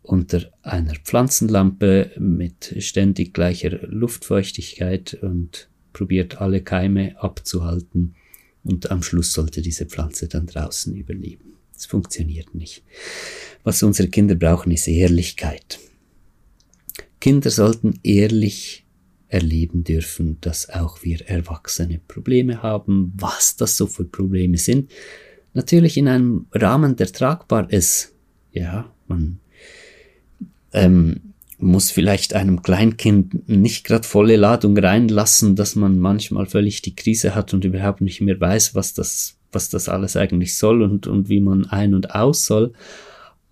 unter 0.03 0.53
einer 0.63 0.95
Pflanzenlampe 0.95 2.13
mit 2.19 2.77
ständig 2.79 3.35
gleicher 3.35 3.71
Luftfeuchtigkeit 3.87 5.15
und 5.23 5.69
probiert 5.93 6.41
alle 6.41 6.63
Keime 6.63 7.21
abzuhalten 7.21 8.15
und 8.65 8.91
am 8.91 9.03
Schluss 9.03 9.33
sollte 9.33 9.63
diese 9.63 9.87
Pflanze 9.87 10.29
dann 10.29 10.47
draußen 10.47 10.95
überleben. 10.95 11.55
Es 11.77 11.87
funktioniert 11.87 12.55
nicht. 12.55 12.83
Was 13.65 13.83
unsere 13.83 14.09
Kinder 14.09 14.35
brauchen, 14.35 14.71
ist 14.71 14.87
Ehrlichkeit. 14.87 15.79
Kinder 17.21 17.51
sollten 17.51 17.99
ehrlich 18.03 18.85
erleben 19.29 19.85
dürfen, 19.85 20.39
dass 20.41 20.69
auch 20.71 21.03
wir 21.03 21.27
Erwachsene 21.27 22.01
Probleme 22.07 22.63
haben, 22.63 23.13
was 23.17 23.57
das 23.57 23.77
so 23.77 23.87
für 23.87 24.05
Probleme 24.05 24.59
sind. 24.59 24.91
Natürlich 25.55 25.97
in 25.97 26.09
einem 26.09 26.47
Rahmen, 26.53 26.97
der 26.97 27.13
tragbar 27.13 27.71
ist. 27.73 28.13
Ja, 28.53 28.93
man 29.07 29.39
ähm, 30.73 31.30
muss 31.63 31.91
vielleicht 31.91 32.35
einem 32.35 32.63
Kleinkind 32.63 33.49
nicht 33.49 33.85
gerade 33.85 34.07
volle 34.07 34.37
Ladung 34.37 34.77
reinlassen, 34.77 35.57
dass 35.57 35.77
man 35.77 35.99
manchmal 35.99 36.47
völlig 36.47 36.83
die 36.83 36.95
Krise 36.95 37.35
hat 37.35 37.55
und 37.55 37.65
überhaupt 37.65 38.01
nicht 38.01 38.21
mehr 38.21 38.41
weiß, 38.41 38.75
was 38.75 38.95
das, 38.95 39.37
was 39.53 39.69
das 39.69 39.89
alles 39.89 40.17
eigentlich 40.17 40.57
soll 40.57 40.83
und, 40.83 41.07
und 41.07 41.29
wie 41.29 41.41
man 41.41 41.67
ein- 41.67 41.95
und 41.95 42.15
aus 42.15 42.47
soll. 42.47 42.73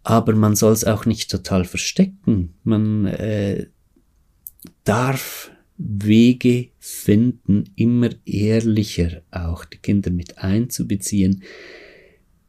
Aber 0.03 0.35
man 0.35 0.57
soll 0.57 0.73
es 0.73 0.85
auch 0.85 1.07
nicht 1.07 1.31
total 1.31 1.65
verstecken. 1.65 2.55
Man 2.65 3.07
äh, 3.07 3.67
darf 4.85 5.51
Wege 5.77 6.69
finden, 6.79 7.65
immer 7.77 8.11
ehrlicher 8.25 9.23
auch 9.31 9.65
die 9.65 9.79
Kinder 9.79 10.11
mit 10.11 10.39
einzubeziehen, 10.39 11.43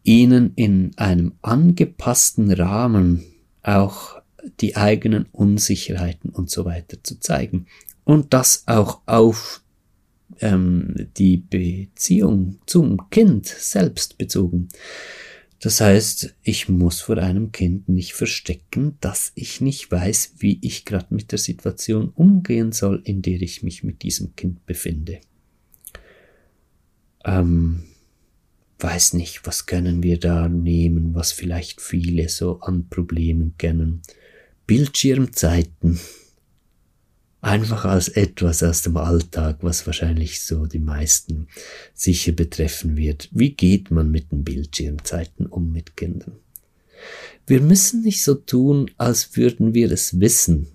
ihnen 0.03 0.53
in 0.55 0.91
einem 0.97 1.33
angepassten 1.41 2.51
Rahmen 2.51 3.23
auch 3.61 4.18
die 4.59 4.75
eigenen 4.75 5.25
Unsicherheiten 5.31 6.29
und 6.29 6.49
so 6.49 6.65
weiter 6.65 6.97
zu 7.03 7.19
zeigen. 7.19 7.67
Und 8.03 8.33
das 8.33 8.63
auch 8.67 9.01
auf 9.05 9.61
ähm, 10.41 11.09
die 11.17 11.37
Beziehung 11.37 12.59
zum 12.65 13.09
Kind 13.09 13.47
selbst 13.47 14.17
bezogen. 14.17 14.69
Das 15.59 15.81
heißt, 15.81 16.35
ich 16.41 16.69
muss 16.69 17.01
vor 17.01 17.17
einem 17.17 17.51
Kind 17.51 17.89
nicht 17.89 18.13
verstecken, 18.13 18.97
dass 19.01 19.33
ich 19.35 19.59
nicht 19.59 19.91
weiß, 19.91 20.35
wie 20.37 20.57
ich 20.61 20.85
gerade 20.85 21.13
mit 21.13 21.31
der 21.33 21.39
Situation 21.39 22.09
umgehen 22.15 22.71
soll, 22.71 23.01
in 23.03 23.21
der 23.21 23.41
ich 23.41 23.61
mich 23.61 23.83
mit 23.83 24.01
diesem 24.03 24.35
Kind 24.37 24.65
befinde. 24.65 25.19
Ähm, 27.25 27.83
weiß 28.79 29.13
nicht, 29.13 29.45
was 29.45 29.65
können 29.65 30.01
wir 30.01 30.17
da 30.17 30.47
nehmen, 30.47 31.13
was 31.13 31.33
vielleicht 31.33 31.81
viele 31.81 32.29
so 32.29 32.61
an 32.61 32.87
Problemen 32.87 33.55
kennen. 33.57 34.01
Bildschirmzeiten 34.69 35.99
einfach 37.41 37.85
als 37.85 38.07
etwas 38.07 38.61
aus 38.61 38.83
dem 38.83 38.97
Alltag, 38.97 39.57
was 39.61 39.87
wahrscheinlich 39.87 40.43
so 40.43 40.67
die 40.67 40.77
meisten 40.77 41.47
sicher 41.95 42.33
betreffen 42.33 42.95
wird. 42.95 43.29
Wie 43.31 43.55
geht 43.55 43.89
man 43.89 44.11
mit 44.11 44.31
den 44.31 44.43
Bildschirmzeiten 44.43 45.47
um 45.47 45.71
mit 45.71 45.97
Kindern? 45.97 46.33
Wir 47.47 47.61
müssen 47.61 48.03
nicht 48.03 48.23
so 48.23 48.35
tun, 48.35 48.91
als 48.97 49.35
würden 49.35 49.73
wir 49.73 49.91
es 49.91 50.19
wissen 50.19 50.67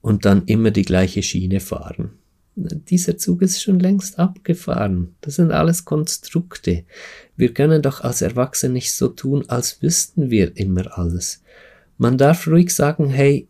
und 0.00 0.24
dann 0.24 0.46
immer 0.46 0.72
die 0.72 0.84
gleiche 0.84 1.22
Schiene 1.22 1.60
fahren. 1.60 2.10
Dieser 2.56 3.18
Zug 3.18 3.40
ist 3.42 3.62
schon 3.62 3.78
längst 3.78 4.18
abgefahren. 4.18 5.14
Das 5.20 5.36
sind 5.36 5.52
alles 5.52 5.84
Konstrukte. 5.84 6.82
Wir 7.36 7.54
können 7.54 7.82
doch 7.82 8.00
als 8.00 8.20
Erwachsene 8.20 8.72
nicht 8.72 8.94
so 8.94 9.06
tun, 9.06 9.48
als 9.48 9.80
wüssten 9.80 10.28
wir 10.30 10.56
immer 10.56 10.98
alles. 10.98 11.40
Man 12.00 12.16
darf 12.16 12.46
ruhig 12.46 12.74
sagen, 12.74 13.10
hey, 13.10 13.46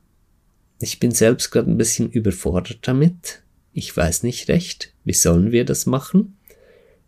ich 0.80 0.98
bin 0.98 1.12
selbst 1.12 1.52
gerade 1.52 1.70
ein 1.70 1.78
bisschen 1.78 2.10
überfordert 2.10 2.80
damit. 2.82 3.44
Ich 3.72 3.96
weiß 3.96 4.24
nicht 4.24 4.48
recht, 4.48 4.92
wie 5.04 5.12
sollen 5.12 5.52
wir 5.52 5.64
das 5.64 5.86
machen? 5.86 6.36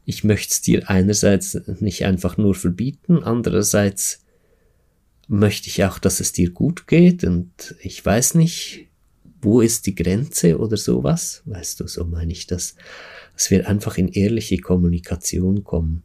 Ich 0.04 0.22
möchte 0.22 0.52
es 0.52 0.60
dir 0.60 0.88
einerseits 0.88 1.60
nicht 1.80 2.04
einfach 2.04 2.36
nur 2.36 2.54
verbieten, 2.54 3.24
andererseits 3.24 4.24
möchte 5.26 5.66
ich 5.66 5.82
auch, 5.82 5.98
dass 5.98 6.20
es 6.20 6.32
dir 6.32 6.52
gut 6.52 6.86
geht 6.86 7.24
und 7.24 7.74
ich 7.82 8.06
weiß 8.06 8.36
nicht, 8.36 8.86
wo 9.40 9.60
ist 9.60 9.86
die 9.86 9.96
Grenze 9.96 10.58
oder 10.58 10.76
sowas. 10.76 11.42
Weißt 11.46 11.80
du, 11.80 11.88
so 11.88 12.04
meine 12.04 12.30
ich 12.30 12.46
das, 12.46 12.76
dass 13.34 13.50
wir 13.50 13.68
einfach 13.68 13.98
in 13.98 14.06
ehrliche 14.06 14.58
Kommunikation 14.58 15.64
kommen. 15.64 16.04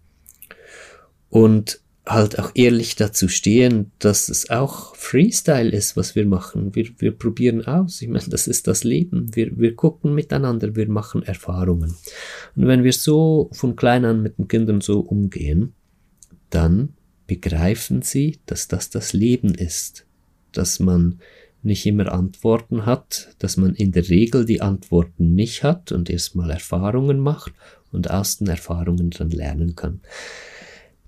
Und 1.29 1.79
halt 2.07 2.39
auch 2.39 2.51
ehrlich 2.55 2.95
dazu 2.95 3.27
stehen, 3.27 3.91
dass 3.99 4.29
es 4.29 4.49
auch 4.49 4.95
Freestyle 4.95 5.69
ist, 5.69 5.97
was 5.97 6.15
wir 6.15 6.25
machen. 6.25 6.73
Wir, 6.75 6.87
wir 6.97 7.11
probieren 7.11 7.65
aus. 7.65 8.01
Ich 8.01 8.07
meine, 8.07 8.25
das 8.29 8.47
ist 8.47 8.67
das 8.67 8.83
Leben. 8.83 9.35
Wir, 9.35 9.57
wir 9.57 9.75
gucken 9.75 10.13
miteinander, 10.15 10.75
wir 10.75 10.89
machen 10.89 11.23
Erfahrungen. 11.23 11.95
Und 12.55 12.67
wenn 12.67 12.83
wir 12.83 12.93
so 12.93 13.49
von 13.51 13.75
klein 13.75 14.05
an 14.05 14.21
mit 14.21 14.37
den 14.37 14.47
Kindern 14.47 14.81
so 14.81 14.99
umgehen, 14.99 15.73
dann 16.49 16.93
begreifen 17.27 18.01
sie, 18.01 18.39
dass 18.45 18.67
das 18.67 18.89
das 18.89 19.13
Leben 19.13 19.53
ist, 19.53 20.05
dass 20.53 20.79
man 20.79 21.19
nicht 21.63 21.85
immer 21.85 22.11
Antworten 22.11 22.85
hat, 22.85 23.35
dass 23.39 23.57
man 23.57 23.75
in 23.75 23.91
der 23.91 24.07
Regel 24.09 24.45
die 24.45 24.61
Antworten 24.61 25.35
nicht 25.35 25.63
hat 25.63 25.91
und 25.91 26.09
erstmal 26.09 26.51
Erfahrungen 26.51 27.19
macht 27.19 27.53
und 27.91 28.09
aus 28.09 28.37
den 28.37 28.47
Erfahrungen 28.47 29.09
dann 29.09 29.29
lernen 29.29 29.75
kann. 29.75 29.99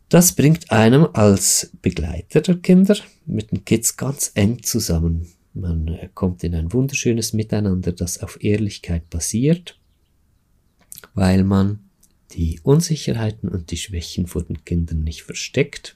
Das 0.10 0.34
bringt 0.34 0.72
einem 0.72 1.08
als 1.14 1.70
Begleiter 1.84 2.42
der 2.42 2.58
Kinder 2.58 2.98
mit 3.28 3.52
den 3.52 3.64
Kids 3.64 3.96
ganz 3.96 4.32
eng 4.34 4.64
zusammen. 4.64 5.28
Man 5.54 5.88
äh, 5.88 6.10
kommt 6.16 6.44
in 6.44 6.56
ein 6.56 6.74
wunderschönes 6.74 7.34
Miteinander, 7.34 7.92
das 7.92 8.24
auf 8.24 8.44
Ehrlichkeit 8.44 9.08
basiert, 9.12 9.80
weil 11.14 11.44
man 11.44 11.90
die 12.32 12.60
Unsicherheiten 12.64 13.50
und 13.50 13.70
die 13.70 13.78
Schwächen 13.78 14.26
vor 14.26 14.44
den 14.44 14.66
Kindern 14.66 15.04
nicht 15.04 15.24
versteckt, 15.24 15.96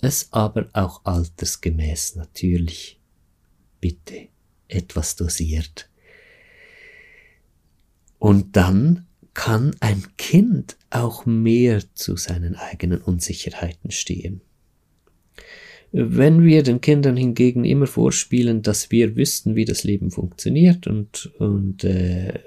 es 0.00 0.32
aber 0.32 0.68
auch 0.72 1.04
altersgemäß 1.04 2.14
natürlich 2.14 3.00
bitte 3.80 4.28
etwas 4.68 5.16
dosiert. 5.16 5.90
Und 8.20 8.56
dann 8.56 9.06
kann 9.34 9.74
ein 9.80 10.04
Kind 10.16 10.77
auch 10.90 11.26
mehr 11.26 11.82
zu 11.94 12.16
seinen 12.16 12.56
eigenen 12.56 13.00
Unsicherheiten 13.00 13.90
stehen. 13.90 14.40
Wenn 15.90 16.44
wir 16.44 16.62
den 16.62 16.80
Kindern 16.82 17.16
hingegen 17.16 17.64
immer 17.64 17.86
vorspielen, 17.86 18.62
dass 18.62 18.90
wir 18.90 19.16
wüssten, 19.16 19.56
wie 19.56 19.64
das 19.64 19.84
Leben 19.84 20.10
funktioniert 20.10 20.86
und, 20.86 21.32
und 21.38 21.84
äh, 21.84 22.40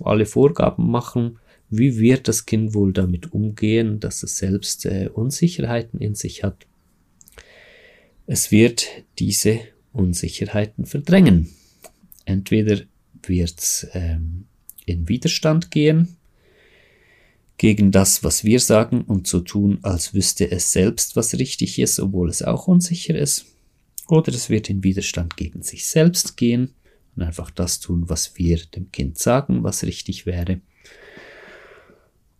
alle 0.00 0.26
Vorgaben 0.26 0.90
machen, 0.90 1.38
wie 1.70 1.98
wird 1.98 2.26
das 2.26 2.46
Kind 2.46 2.74
wohl 2.74 2.92
damit 2.92 3.32
umgehen, 3.32 4.00
dass 4.00 4.22
es 4.22 4.38
selbst 4.38 4.86
äh, 4.86 5.10
Unsicherheiten 5.12 6.00
in 6.00 6.14
sich 6.14 6.42
hat? 6.42 6.66
Es 8.26 8.50
wird 8.50 8.86
diese 9.18 9.60
Unsicherheiten 9.92 10.84
verdrängen. 10.86 11.48
Entweder 12.24 12.80
wird 13.22 13.58
es 13.58 13.86
ähm, 13.92 14.46
in 14.86 15.08
Widerstand 15.08 15.70
gehen 15.70 16.17
gegen 17.58 17.90
das, 17.90 18.22
was 18.24 18.44
wir 18.44 18.60
sagen 18.60 19.02
und 19.02 19.26
so 19.26 19.40
tun, 19.40 19.80
als 19.82 20.14
wüsste 20.14 20.50
es 20.50 20.72
selbst, 20.72 21.16
was 21.16 21.34
richtig 21.34 21.78
ist, 21.78 21.98
obwohl 21.98 22.30
es 22.30 22.42
auch 22.42 22.68
unsicher 22.68 23.16
ist. 23.16 23.46
Oder 24.08 24.32
es 24.32 24.48
wird 24.48 24.70
in 24.70 24.84
Widerstand 24.84 25.36
gegen 25.36 25.62
sich 25.62 25.86
selbst 25.86 26.36
gehen 26.36 26.74
und 27.14 27.22
einfach 27.22 27.50
das 27.50 27.80
tun, 27.80 28.08
was 28.08 28.38
wir 28.38 28.58
dem 28.74 28.90
Kind 28.92 29.18
sagen, 29.18 29.64
was 29.64 29.82
richtig 29.82 30.24
wäre. 30.24 30.60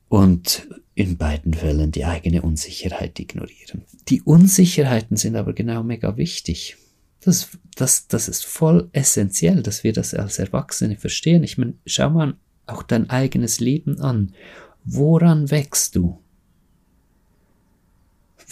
Und 0.08 0.68
in 0.94 1.16
beiden 1.16 1.52
Fällen 1.52 1.90
die 1.92 2.04
eigene 2.04 2.42
Unsicherheit 2.42 3.20
ignorieren. 3.20 3.82
Die 4.08 4.22
Unsicherheiten 4.22 5.16
sind 5.16 5.36
aber 5.36 5.52
genau 5.52 5.82
mega 5.82 6.16
wichtig. 6.16 6.76
Das, 7.20 7.50
das, 7.74 8.06
das 8.06 8.28
ist 8.28 8.46
voll 8.46 8.88
essentiell, 8.92 9.62
dass 9.62 9.84
wir 9.84 9.92
das 9.92 10.14
als 10.14 10.38
Erwachsene 10.38 10.96
verstehen. 10.96 11.42
Ich 11.42 11.58
meine, 11.58 11.74
schau 11.86 12.10
mal 12.10 12.36
auch 12.66 12.82
dein 12.82 13.10
eigenes 13.10 13.60
Leben 13.60 14.00
an 14.00 14.32
Woran 14.90 15.50
wächst 15.50 15.96
du? 15.96 16.18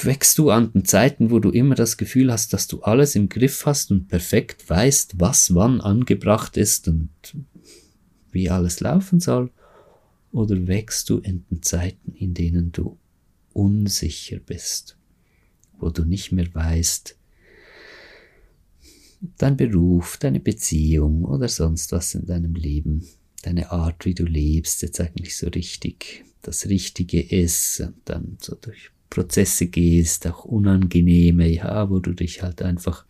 Wächst 0.02 0.36
du 0.36 0.50
an 0.50 0.70
den 0.70 0.84
Zeiten, 0.84 1.30
wo 1.30 1.38
du 1.38 1.48
immer 1.48 1.74
das 1.74 1.96
Gefühl 1.96 2.30
hast, 2.30 2.52
dass 2.52 2.68
du 2.68 2.82
alles 2.82 3.14
im 3.14 3.30
Griff 3.30 3.64
hast 3.64 3.90
und 3.90 4.08
perfekt 4.08 4.68
weißt, 4.68 5.18
was 5.18 5.54
wann 5.54 5.80
angebracht 5.80 6.58
ist 6.58 6.88
und 6.88 7.08
wie 8.32 8.50
alles 8.50 8.80
laufen 8.80 9.18
soll? 9.18 9.50
Oder 10.30 10.66
wächst 10.66 11.08
du 11.08 11.20
in 11.20 11.46
den 11.50 11.62
Zeiten, 11.62 12.12
in 12.12 12.34
denen 12.34 12.70
du 12.70 12.98
unsicher 13.54 14.38
bist, 14.38 14.98
wo 15.78 15.88
du 15.88 16.04
nicht 16.04 16.32
mehr 16.32 16.54
weißt, 16.54 17.16
dein 19.38 19.56
Beruf, 19.56 20.18
deine 20.18 20.40
Beziehung 20.40 21.24
oder 21.24 21.48
sonst 21.48 21.92
was 21.92 22.14
in 22.14 22.26
deinem 22.26 22.54
Leben 22.54 23.06
deine 23.46 23.70
Art, 23.70 24.04
wie 24.04 24.14
du 24.14 24.24
lebst, 24.24 24.82
jetzt 24.82 25.00
eigentlich 25.00 25.36
so 25.36 25.46
richtig 25.48 26.25
das 26.42 26.66
Richtige 26.66 27.20
ist 27.20 27.80
und 27.80 27.96
dann 28.04 28.38
so 28.40 28.54
durch 28.54 28.90
Prozesse 29.10 29.66
gehst, 29.66 30.26
auch 30.26 30.44
unangenehme, 30.44 31.48
ja, 31.48 31.88
wo 31.90 32.00
du 32.00 32.12
dich 32.12 32.42
halt 32.42 32.62
einfach 32.62 33.04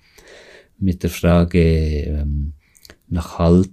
mit 0.78 1.02
der 1.02 1.10
Frage 1.10 1.60
ähm, 1.60 2.52
nach 3.08 3.38
Halt 3.38 3.70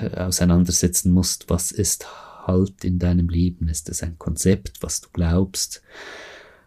äh, 0.00 0.20
auseinandersetzen 0.20 1.12
musst, 1.12 1.48
was 1.48 1.72
ist 1.72 2.06
Halt 2.46 2.84
in 2.84 3.00
deinem 3.00 3.28
Leben? 3.28 3.68
Ist 3.68 3.88
es 3.88 4.04
ein 4.04 4.18
Konzept, 4.18 4.80
was 4.80 5.00
du 5.00 5.08
glaubst? 5.12 5.82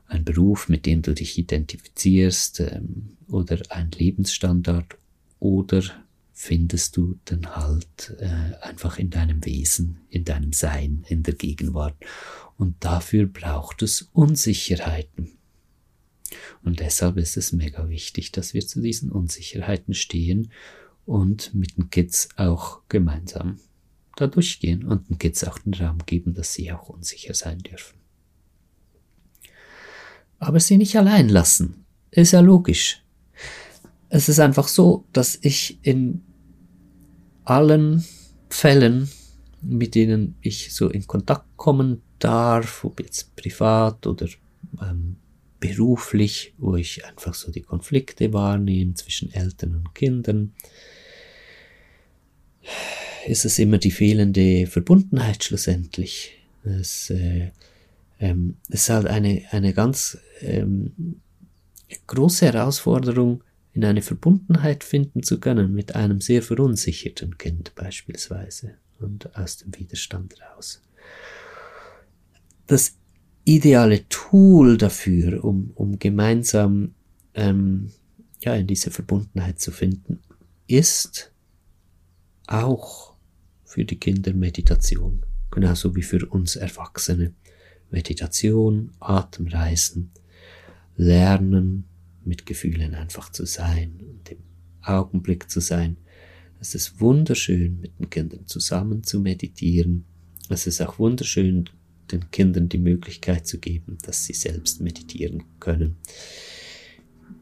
Ein 0.07 0.25
Beruf, 0.25 0.67
mit 0.67 0.85
dem 0.85 1.01
du 1.01 1.13
dich 1.13 1.37
identifizierst? 1.37 2.59
Ähm, 2.59 3.17
oder 3.29 3.59
ein 3.69 3.89
Lebensstandard? 3.91 4.97
Oder 5.39 5.83
findest 6.41 6.95
du 6.95 7.19
den 7.29 7.53
Halt 7.53 8.15
äh, 8.17 8.55
einfach 8.61 8.97
in 8.97 9.09
deinem 9.09 9.43
Wesen, 9.43 9.99
in 10.09 10.23
deinem 10.23 10.53
Sein, 10.53 11.05
in 11.09 11.21
der 11.21 11.33
Gegenwart. 11.33 11.97
Und 12.55 12.77
dafür 12.79 13.27
braucht 13.27 13.81
es 13.81 14.03
Unsicherheiten. 14.13 15.33
Und 16.63 16.79
deshalb 16.79 17.17
ist 17.17 17.35
es 17.35 17.51
mega 17.51 17.89
wichtig, 17.89 18.31
dass 18.31 18.53
wir 18.53 18.65
zu 18.65 18.79
diesen 18.79 19.11
Unsicherheiten 19.11 19.93
stehen 19.93 20.49
und 21.05 21.53
mit 21.53 21.75
den 21.75 21.89
Kids 21.89 22.29
auch 22.37 22.83
gemeinsam 22.87 23.59
da 24.15 24.27
durchgehen 24.27 24.85
und 24.85 25.09
den 25.09 25.17
Kids 25.17 25.43
auch 25.43 25.59
den 25.59 25.73
Raum 25.73 25.97
geben, 26.05 26.35
dass 26.35 26.53
sie 26.53 26.71
auch 26.71 26.87
unsicher 26.87 27.33
sein 27.33 27.57
dürfen. 27.59 27.99
Aber 30.37 30.61
sie 30.61 30.77
nicht 30.77 30.95
allein 30.95 31.27
lassen. 31.27 31.83
Ist 32.11 32.31
ja 32.31 32.39
logisch. 32.39 33.03
Es 34.07 34.29
ist 34.29 34.39
einfach 34.39 34.69
so, 34.69 35.05
dass 35.11 35.37
ich 35.41 35.79
in 35.81 36.23
allen 37.49 38.05
Fällen, 38.49 39.09
mit 39.61 39.95
denen 39.95 40.35
ich 40.41 40.73
so 40.73 40.89
in 40.89 41.05
Kontakt 41.07 41.45
kommen 41.57 42.01
darf, 42.19 42.83
ob 42.83 42.99
jetzt 42.99 43.35
privat 43.35 44.07
oder 44.07 44.27
ähm, 44.81 45.17
beruflich, 45.59 46.53
wo 46.57 46.75
ich 46.75 47.05
einfach 47.05 47.33
so 47.33 47.51
die 47.51 47.61
Konflikte 47.61 48.31
wahrnehme 48.33 48.93
zwischen 48.93 49.31
Eltern 49.33 49.75
und 49.75 49.93
Kindern, 49.93 50.53
ist 53.27 53.45
es 53.45 53.59
immer 53.59 53.77
die 53.77 53.91
fehlende 53.91 54.67
Verbundenheit 54.67 55.43
schlussendlich. 55.43 56.37
Es 56.63 57.09
äh, 57.09 57.51
ähm, 58.19 58.57
ist 58.69 58.89
halt 58.89 59.07
eine, 59.07 59.43
eine 59.51 59.73
ganz 59.73 60.17
ähm, 60.41 61.21
große 62.07 62.45
Herausforderung, 62.45 63.43
in 63.79 63.85
eine 63.85 64.01
Verbundenheit 64.01 64.83
finden 64.83 65.23
zu 65.23 65.39
können 65.39 65.73
mit 65.73 65.95
einem 65.95 66.19
sehr 66.19 66.41
verunsicherten 66.41 67.37
Kind 67.37 67.73
beispielsweise 67.75 68.75
und 68.99 69.33
aus 69.37 69.57
dem 69.57 69.73
Widerstand 69.73 70.35
raus. 70.41 70.81
Das 72.67 72.97
ideale 73.45 74.07
Tool 74.09 74.77
dafür, 74.77 75.45
um, 75.45 75.71
um 75.75 75.97
gemeinsam 75.97 76.93
ähm, 77.33 77.93
ja, 78.41 78.53
in 78.53 78.67
diese 78.67 78.91
Verbundenheit 78.91 79.61
zu 79.61 79.71
finden, 79.71 80.19
ist 80.67 81.31
auch 82.47 83.13
für 83.63 83.85
die 83.85 83.97
Kinder 83.97 84.33
Meditation, 84.33 85.23
genauso 85.51 85.95
wie 85.95 86.03
für 86.03 86.25
uns 86.25 86.57
Erwachsene. 86.57 87.33
Meditation, 87.91 88.91
Atemreisen, 88.99 90.11
Lernen, 90.97 91.88
mit 92.23 92.45
Gefühlen 92.45 92.95
einfach 92.95 93.31
zu 93.31 93.45
sein 93.45 93.99
und 94.01 94.29
im 94.29 94.39
Augenblick 94.81 95.49
zu 95.49 95.59
sein. 95.59 95.97
Es 96.59 96.75
ist 96.75 96.99
wunderschön, 96.99 97.79
mit 97.79 97.97
den 97.99 98.09
Kindern 98.09 98.47
zusammen 98.47 99.03
zu 99.03 99.19
meditieren. 99.19 100.05
Es 100.49 100.67
ist 100.67 100.81
auch 100.81 100.99
wunderschön, 100.99 101.69
den 102.11 102.31
Kindern 102.31 102.69
die 102.69 102.79
Möglichkeit 102.79 103.47
zu 103.47 103.59
geben, 103.59 103.97
dass 104.01 104.25
sie 104.25 104.33
selbst 104.33 104.81
meditieren 104.81 105.43
können. 105.59 105.97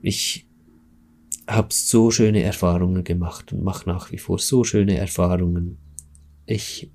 Ich 0.02 0.46
habe 1.48 1.74
so 1.74 2.12
schöne 2.12 2.44
Erfahrungen 2.44 3.04
gemacht 3.04 3.54
und 3.54 3.64
mache 3.64 3.90
nach 3.90 4.12
wie 4.12 4.18
vor 4.18 4.38
so 4.38 4.64
schöne 4.64 4.98
Erfahrungen. 4.98 5.78
Ich 6.46 6.92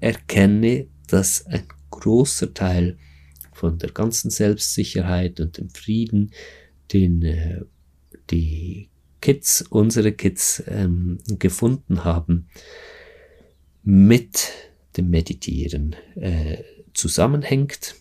erkenne, 0.00 0.88
dass 1.06 1.46
ein 1.46 1.64
großer 1.90 2.52
Teil 2.52 2.98
von 3.52 3.78
der 3.78 3.90
ganzen 3.90 4.30
Selbstsicherheit 4.30 5.38
und 5.38 5.58
dem 5.58 5.70
Frieden, 5.70 6.32
den 6.92 7.22
äh, 7.22 7.62
die 8.30 8.88
Kids, 9.20 9.62
unsere 9.70 10.12
Kids 10.12 10.62
ähm, 10.66 11.18
gefunden 11.38 12.04
haben, 12.04 12.48
mit 13.82 14.50
dem 14.96 15.10
Meditieren 15.10 15.96
äh, 16.16 16.58
zusammenhängt. 16.92 17.94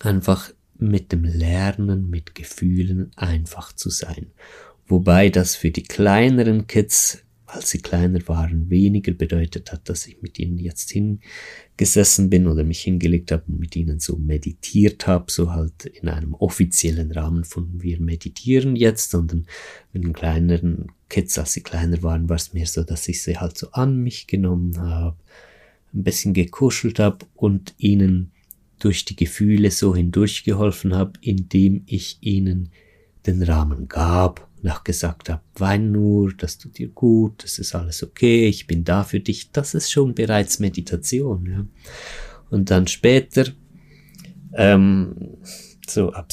Einfach 0.00 0.52
mit 0.76 1.12
dem 1.12 1.24
Lernen, 1.24 2.08
mit 2.08 2.34
Gefühlen 2.34 3.12
einfach 3.16 3.72
zu 3.72 3.90
sein. 3.90 4.32
Wobei 4.86 5.28
das 5.28 5.54
für 5.54 5.70
die 5.70 5.82
kleineren 5.82 6.66
Kids, 6.66 7.22
als 7.54 7.70
sie 7.70 7.78
kleiner 7.78 8.20
waren, 8.28 8.70
weniger 8.70 9.12
bedeutet 9.12 9.72
hat, 9.72 9.88
dass 9.88 10.06
ich 10.06 10.22
mit 10.22 10.38
ihnen 10.38 10.58
jetzt 10.58 10.90
hingesessen 10.90 12.30
bin 12.30 12.46
oder 12.46 12.64
mich 12.64 12.80
hingelegt 12.82 13.32
habe 13.32 13.44
und 13.48 13.60
mit 13.60 13.76
ihnen 13.76 14.00
so 14.00 14.16
meditiert 14.16 15.06
habe, 15.06 15.30
so 15.30 15.52
halt 15.52 15.86
in 15.86 16.08
einem 16.08 16.34
offiziellen 16.34 17.12
Rahmen 17.12 17.44
von 17.44 17.82
wir 17.82 18.00
meditieren 18.00 18.76
jetzt, 18.76 19.10
sondern 19.10 19.46
mit 19.92 20.04
den 20.04 20.12
kleineren 20.12 20.92
Kids, 21.08 21.38
als 21.38 21.52
sie 21.52 21.62
kleiner 21.62 22.02
waren, 22.02 22.28
war 22.28 22.36
es 22.36 22.52
mehr 22.52 22.66
so, 22.66 22.84
dass 22.84 23.08
ich 23.08 23.22
sie 23.22 23.38
halt 23.38 23.58
so 23.58 23.70
an 23.72 23.96
mich 23.96 24.26
genommen 24.26 24.78
habe, 24.80 25.16
ein 25.92 26.04
bisschen 26.04 26.34
gekuschelt 26.34 26.98
habe 26.98 27.26
und 27.34 27.74
ihnen 27.78 28.32
durch 28.78 29.04
die 29.04 29.16
Gefühle 29.16 29.70
so 29.70 29.94
hindurchgeholfen 29.94 30.94
habe, 30.94 31.12
indem 31.20 31.82
ich 31.86 32.18
ihnen 32.20 32.70
den 33.26 33.42
Rahmen 33.42 33.88
gab 33.88 34.49
und 34.62 34.70
auch 34.70 34.84
gesagt 34.84 35.28
habe, 35.28 35.42
wein 35.56 35.92
nur, 35.92 36.32
das 36.34 36.58
tut 36.58 36.78
dir 36.78 36.88
gut, 36.88 37.44
das 37.44 37.58
ist 37.58 37.74
alles 37.74 38.02
okay, 38.02 38.46
ich 38.46 38.66
bin 38.66 38.84
da 38.84 39.04
für 39.04 39.20
dich, 39.20 39.50
das 39.52 39.74
ist 39.74 39.90
schon 39.90 40.14
bereits 40.14 40.58
Meditation. 40.58 41.46
Ja. 41.46 41.66
Und 42.50 42.70
dann 42.70 42.86
später, 42.86 43.46
ähm, 44.54 45.36
so 45.88 46.12
ab 46.12 46.32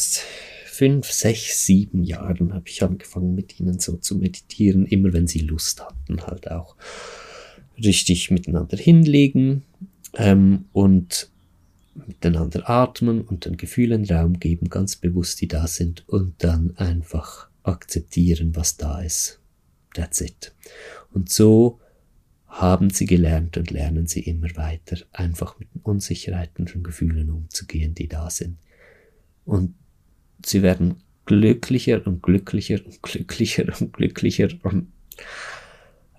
fünf, 0.65 1.11
sechs, 1.11 1.65
sieben 1.65 2.03
Jahren 2.03 2.53
habe 2.53 2.67
ich 2.67 2.83
angefangen 2.83 3.33
mit 3.33 3.59
ihnen 3.59 3.79
so 3.79 3.97
zu 3.97 4.15
meditieren, 4.15 4.85
immer 4.85 5.11
wenn 5.13 5.25
sie 5.25 5.39
Lust 5.39 5.83
hatten, 5.83 6.21
halt 6.21 6.51
auch 6.51 6.75
richtig 7.83 8.29
miteinander 8.29 8.77
hinlegen 8.77 9.63
ähm, 10.13 10.65
und 10.73 11.31
miteinander 12.05 12.69
atmen 12.69 13.21
und 13.21 13.45
den 13.45 13.57
Gefühlen 13.57 14.05
Raum 14.05 14.39
geben, 14.39 14.69
ganz 14.69 14.95
bewusst, 14.95 15.41
die 15.41 15.47
da 15.47 15.65
sind 15.67 16.07
und 16.07 16.35
dann 16.43 16.75
einfach 16.77 17.46
akzeptieren, 17.67 18.56
was 18.56 18.77
da 18.77 19.01
ist. 19.01 19.39
That's 19.93 20.21
it. 20.21 20.53
Und 21.12 21.30
so 21.30 21.80
haben 22.47 22.89
sie 22.89 23.06
gelernt 23.06 23.58
und 23.58 23.71
lernen 23.71 24.08
sie 24.08 24.21
immer 24.21 24.47
weiter, 24.56 24.97
einfach 25.12 25.60
mit 25.60 25.73
den 25.73 25.82
Unsicherheiten 25.82 26.67
und 26.73 26.84
Gefühlen 26.84 27.30
umzugehen, 27.30 27.93
die 27.93 28.08
da 28.08 28.30
sind. 28.30 28.58
Und 29.45 29.75
sie 30.45 30.62
werden 30.63 31.03
glücklicher 31.25 32.06
und 32.08 32.23
glücklicher 32.23 32.84
und 32.86 33.03
glücklicher 33.03 33.65
und 33.80 33.93
glücklicher 33.93 34.49
und 34.63 34.91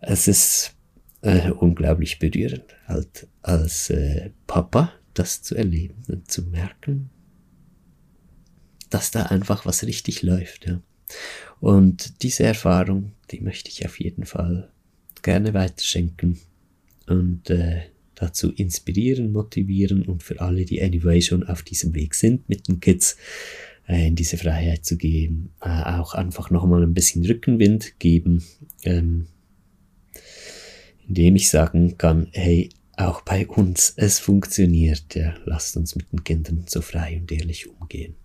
es 0.01 0.29
ist 0.29 0.75
äh, 1.23 1.51
unglaublich 1.51 2.19
berührend, 2.19 2.77
halt 2.87 3.27
als 3.43 3.91
äh, 3.91 4.31
Papa 4.47 4.93
das 5.15 5.43
zu 5.43 5.57
erleben 5.57 6.03
und 6.09 6.31
zu 6.31 6.43
merken, 6.43 7.11
dass 8.91 9.11
da 9.11 9.25
einfach 9.25 9.67
was 9.67 9.85
richtig 9.85 10.23
läuft. 10.23 10.67
Ja. 10.67 10.81
Und 11.61 12.23
diese 12.23 12.45
Erfahrung, 12.45 13.13
die 13.31 13.41
möchte 13.41 13.71
ich 13.71 13.85
auf 13.85 13.99
jeden 13.99 14.25
Fall 14.25 14.71
gerne 15.23 15.55
weiterschenken 15.55 16.39
und 17.07 17.51
äh, 17.51 17.83
dazu 18.15 18.53
inspirieren, 18.53 19.33
motivieren 19.33 20.03
und 20.03 20.23
für 20.23 20.41
alle, 20.41 20.65
die 20.65 20.83
anyway 20.83 21.21
schon 21.23 21.45
auf 21.45 21.63
diesem 21.63 21.95
Weg 21.95 22.15
sind, 22.15 22.49
mit 22.49 22.69
den 22.69 22.81
Kids 22.81 23.17
äh, 23.89 24.09
in 24.09 24.17
diese 24.17 24.37
Freiheit 24.37 24.85
zu 24.85 24.97
geben, 24.97 25.51
äh, 25.61 25.69
auch 25.69 26.15
einfach 26.15 26.51
nochmal 26.51 26.83
ein 26.83 26.95
bisschen 26.95 27.25
Rückenwind 27.25 27.99
geben, 27.99 28.45
ähm, 28.85 29.27
indem 31.07 31.37
ich 31.37 31.51
sagen 31.51 31.97
kann, 31.97 32.29
hey, 32.33 32.71
auch 32.97 33.23
bei 33.23 33.47
uns, 33.47 33.95
es 33.97 34.19
funktioniert, 34.19 35.15
ja, 35.15 35.35
lasst 35.45 35.77
uns 35.77 35.95
mit 35.95 36.11
den 36.13 36.25
Kindern 36.25 36.65
so 36.69 36.81
frei 36.81 37.19
und 37.21 37.31
ehrlich 37.31 37.69
umgehen. 37.69 38.17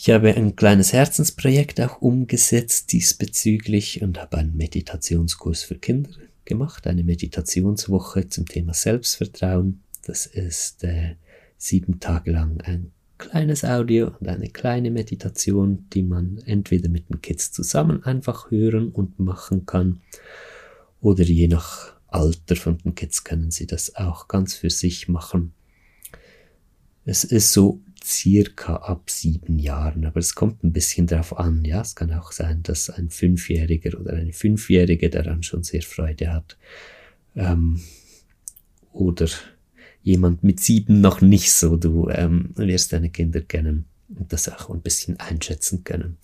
Ich 0.00 0.10
habe 0.10 0.32
ein 0.32 0.54
kleines 0.54 0.92
Herzensprojekt 0.92 1.80
auch 1.80 2.00
umgesetzt 2.00 2.92
diesbezüglich 2.92 4.00
und 4.00 4.20
habe 4.20 4.38
einen 4.38 4.56
Meditationskurs 4.56 5.64
für 5.64 5.74
Kinder 5.74 6.10
gemacht, 6.44 6.86
eine 6.86 7.02
Meditationswoche 7.02 8.28
zum 8.28 8.46
Thema 8.46 8.74
Selbstvertrauen. 8.74 9.82
Das 10.06 10.26
ist 10.26 10.84
äh, 10.84 11.16
sieben 11.56 11.98
Tage 11.98 12.30
lang 12.30 12.60
ein 12.60 12.92
kleines 13.18 13.64
Audio 13.64 14.12
und 14.20 14.28
eine 14.28 14.50
kleine 14.50 14.92
Meditation, 14.92 15.88
die 15.92 16.04
man 16.04 16.38
entweder 16.46 16.88
mit 16.88 17.10
den 17.10 17.20
Kids 17.20 17.50
zusammen 17.50 18.04
einfach 18.04 18.52
hören 18.52 18.90
und 18.90 19.18
machen 19.18 19.66
kann 19.66 20.00
oder 21.00 21.24
je 21.24 21.48
nach 21.48 21.96
Alter 22.06 22.54
von 22.54 22.78
den 22.78 22.94
Kids 22.94 23.24
können 23.24 23.50
sie 23.50 23.66
das 23.66 23.96
auch 23.96 24.28
ganz 24.28 24.54
für 24.54 24.70
sich 24.70 25.08
machen. 25.08 25.54
Es 27.04 27.24
ist 27.24 27.52
so 27.52 27.80
circa 28.08 28.76
ab 28.76 29.10
sieben 29.10 29.58
Jahren, 29.58 30.06
aber 30.06 30.18
es 30.20 30.34
kommt 30.34 30.64
ein 30.64 30.72
bisschen 30.72 31.06
darauf 31.06 31.38
an. 31.38 31.64
Ja, 31.64 31.82
es 31.82 31.94
kann 31.94 32.12
auch 32.12 32.32
sein, 32.32 32.62
dass 32.62 32.88
ein 32.88 33.10
Fünfjähriger 33.10 34.00
oder 34.00 34.14
eine 34.14 34.32
Fünfjährige 34.32 35.10
daran 35.10 35.42
schon 35.42 35.62
sehr 35.62 35.82
Freude 35.82 36.32
hat. 36.32 36.56
Ähm, 37.36 37.80
oder 38.92 39.28
jemand 40.02 40.42
mit 40.42 40.60
sieben 40.60 41.00
noch 41.00 41.20
nicht 41.20 41.52
so. 41.52 41.76
Du 41.76 42.08
ähm, 42.08 42.50
wirst 42.56 42.92
deine 42.92 43.10
Kinder 43.10 43.42
kennen 43.42 43.84
und 44.08 44.32
das 44.32 44.48
auch 44.48 44.70
ein 44.70 44.80
bisschen 44.80 45.20
einschätzen 45.20 45.84
können. 45.84 46.16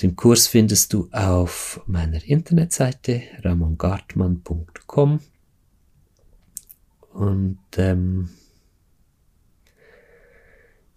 Den 0.00 0.14
Kurs 0.14 0.46
findest 0.46 0.92
du 0.92 1.08
auf 1.10 1.80
meiner 1.86 2.22
Internetseite 2.22 3.22
ramongartmann.com 3.42 5.20
und 7.14 7.58
ähm, 7.78 8.28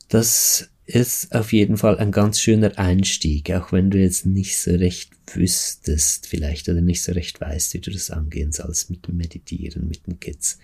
das 0.10 0.70
ist 0.86 1.36
auf 1.36 1.54
jeden 1.54 1.78
Fall 1.78 2.00
ein 2.00 2.12
ganz 2.12 2.40
schöner 2.40 2.78
Einstieg, 2.80 3.52
auch 3.52 3.72
wenn 3.72 3.92
du 3.92 4.00
jetzt 4.00 4.26
nicht 4.26 4.58
so 4.58 4.72
recht 4.72 5.12
wüsstest 5.36 6.26
vielleicht 6.26 6.68
oder 6.68 6.82
nicht 6.82 7.04
so 7.04 7.12
recht 7.12 7.40
weißt, 7.40 7.76
wie 7.76 7.80
du 7.80 7.92
das 7.92 8.10
angehen 8.10 8.52
sollst 8.52 8.90
mit 8.90 9.08
dem 9.08 9.18
Meditieren, 9.18 9.88
mit 9.88 10.08
den 10.08 10.20
Kids. 10.20 10.58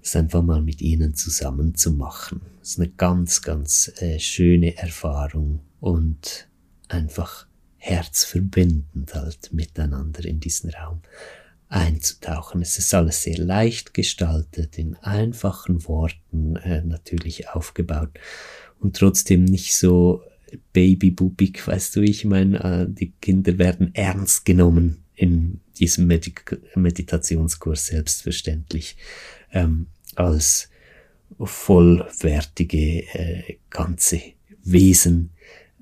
Das 0.00 0.16
einfach 0.16 0.42
mal 0.42 0.62
mit 0.62 0.80
ihnen 0.80 1.14
zusammen 1.14 1.74
zu 1.74 1.92
machen. 1.92 2.40
Das 2.60 2.70
ist 2.70 2.80
eine 2.80 2.88
ganz, 2.88 3.42
ganz 3.42 3.92
äh, 3.98 4.18
schöne 4.18 4.76
Erfahrung 4.78 5.60
und 5.80 6.48
einfach 6.88 7.46
herzverbindend 7.76 9.14
halt 9.14 9.52
miteinander 9.52 10.24
in 10.24 10.40
diesen 10.40 10.70
Raum 10.70 11.02
einzutauchen. 11.68 12.62
Es 12.62 12.78
ist 12.78 12.94
alles 12.94 13.22
sehr 13.22 13.38
leicht 13.38 13.94
gestaltet, 13.94 14.78
in 14.78 14.96
einfachen 14.96 15.86
Worten 15.86 16.56
äh, 16.56 16.82
natürlich 16.82 17.48
aufgebaut 17.48 18.10
und 18.78 18.96
trotzdem 18.96 19.44
nicht 19.44 19.74
so 19.76 20.22
babybubig, 20.72 21.66
weißt 21.66 21.96
du, 21.96 22.02
ich 22.02 22.24
meine, 22.24 22.62
äh, 22.62 22.86
die 22.88 23.12
Kinder 23.20 23.58
werden 23.58 23.94
ernst 23.94 24.44
genommen 24.44 25.04
in 25.14 25.60
diesem 25.78 26.06
Medik 26.06 26.60
Meditationskurs 26.74 27.86
selbstverständlich 27.86 28.96
ähm, 29.52 29.86
als 30.14 30.70
vollwertige 31.40 33.02
äh, 33.12 33.56
ganze 33.70 34.20
Wesen 34.62 35.30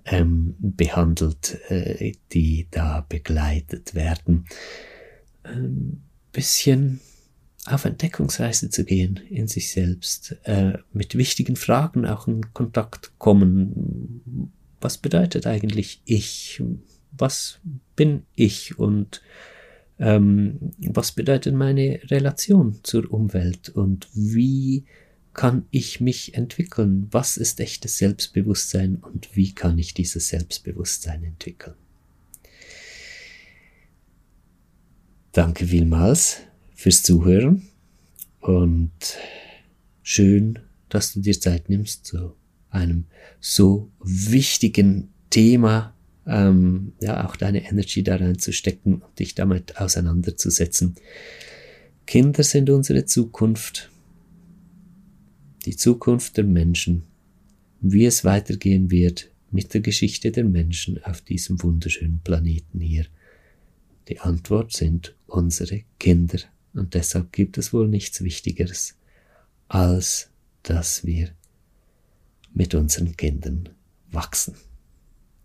ähm, 0.06 0.54
behandelt, 0.58 1.58
äh, 1.68 2.12
die 2.32 2.68
da 2.70 3.04
begleitet 3.08 3.94
werden. 3.94 4.46
Ein 5.44 6.02
bisschen 6.32 7.00
auf 7.66 7.84
Entdeckungsreise 7.84 8.68
zu 8.68 8.84
gehen 8.84 9.20
in 9.30 9.48
sich 9.48 9.72
selbst, 9.72 10.36
äh, 10.44 10.74
mit 10.92 11.16
wichtigen 11.16 11.56
Fragen 11.56 12.04
auch 12.06 12.28
in 12.28 12.52
Kontakt 12.52 13.12
kommen. 13.18 14.52
Was 14.80 14.98
bedeutet 14.98 15.46
eigentlich 15.46 16.02
ich? 16.04 16.62
Was 17.12 17.60
bin 17.96 18.24
ich? 18.34 18.78
Und 18.78 19.22
ähm, 19.98 20.72
was 20.78 21.12
bedeutet 21.12 21.54
meine 21.54 22.00
Relation 22.10 22.80
zur 22.82 23.10
Umwelt? 23.10 23.70
Und 23.70 24.08
wie 24.12 24.84
kann 25.32 25.66
ich 25.70 26.00
mich 26.00 26.34
entwickeln? 26.34 27.08
Was 27.10 27.36
ist 27.36 27.60
echtes 27.60 27.98
Selbstbewusstsein 27.98 28.96
und 28.96 29.34
wie 29.34 29.52
kann 29.52 29.78
ich 29.78 29.94
dieses 29.94 30.28
Selbstbewusstsein 30.28 31.24
entwickeln? 31.24 31.76
Danke 35.34 35.66
vielmals 35.66 36.42
fürs 36.76 37.02
Zuhören 37.02 37.62
und 38.38 38.92
schön, 40.00 40.60
dass 40.88 41.12
du 41.12 41.22
dir 41.22 41.38
Zeit 41.40 41.68
nimmst 41.68 42.06
zu 42.06 42.36
einem 42.70 43.06
so 43.40 43.90
wichtigen 44.00 45.08
Thema, 45.30 45.92
ähm, 46.24 46.92
ja, 47.00 47.26
auch 47.26 47.34
deine 47.34 47.68
Energy 47.68 48.04
da 48.04 48.14
reinzustecken 48.14 49.02
und 49.02 49.18
dich 49.18 49.34
damit 49.34 49.76
auseinanderzusetzen. 49.76 50.94
Kinder 52.06 52.44
sind 52.44 52.70
unsere 52.70 53.04
Zukunft 53.04 53.90
die 55.66 55.74
Zukunft 55.74 56.36
der 56.36 56.44
Menschen, 56.44 57.02
wie 57.80 58.06
es 58.06 58.24
weitergehen 58.24 58.92
wird 58.92 59.32
mit 59.50 59.74
der 59.74 59.80
Geschichte 59.80 60.30
der 60.30 60.44
Menschen 60.44 61.02
auf 61.02 61.22
diesem 61.22 61.60
wunderschönen 61.60 62.20
Planeten 62.22 62.78
hier. 62.78 63.06
Die 64.08 64.20
Antwort 64.20 64.72
sind 64.72 65.14
unsere 65.26 65.82
Kinder 65.98 66.38
und 66.74 66.94
deshalb 66.94 67.32
gibt 67.32 67.56
es 67.58 67.72
wohl 67.72 67.88
nichts 67.88 68.22
Wichtigeres, 68.22 68.96
als 69.68 70.30
dass 70.62 71.04
wir 71.04 71.30
mit 72.52 72.74
unseren 72.74 73.16
Kindern 73.16 73.70
wachsen. 74.10 74.56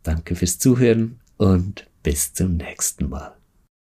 Danke 0.04 0.36
fürs 0.36 0.60
Zuhören 0.60 1.20
und 1.38 1.88
bis 2.04 2.34
zum 2.34 2.58
nächsten 2.58 3.10
Mal. 3.10 3.39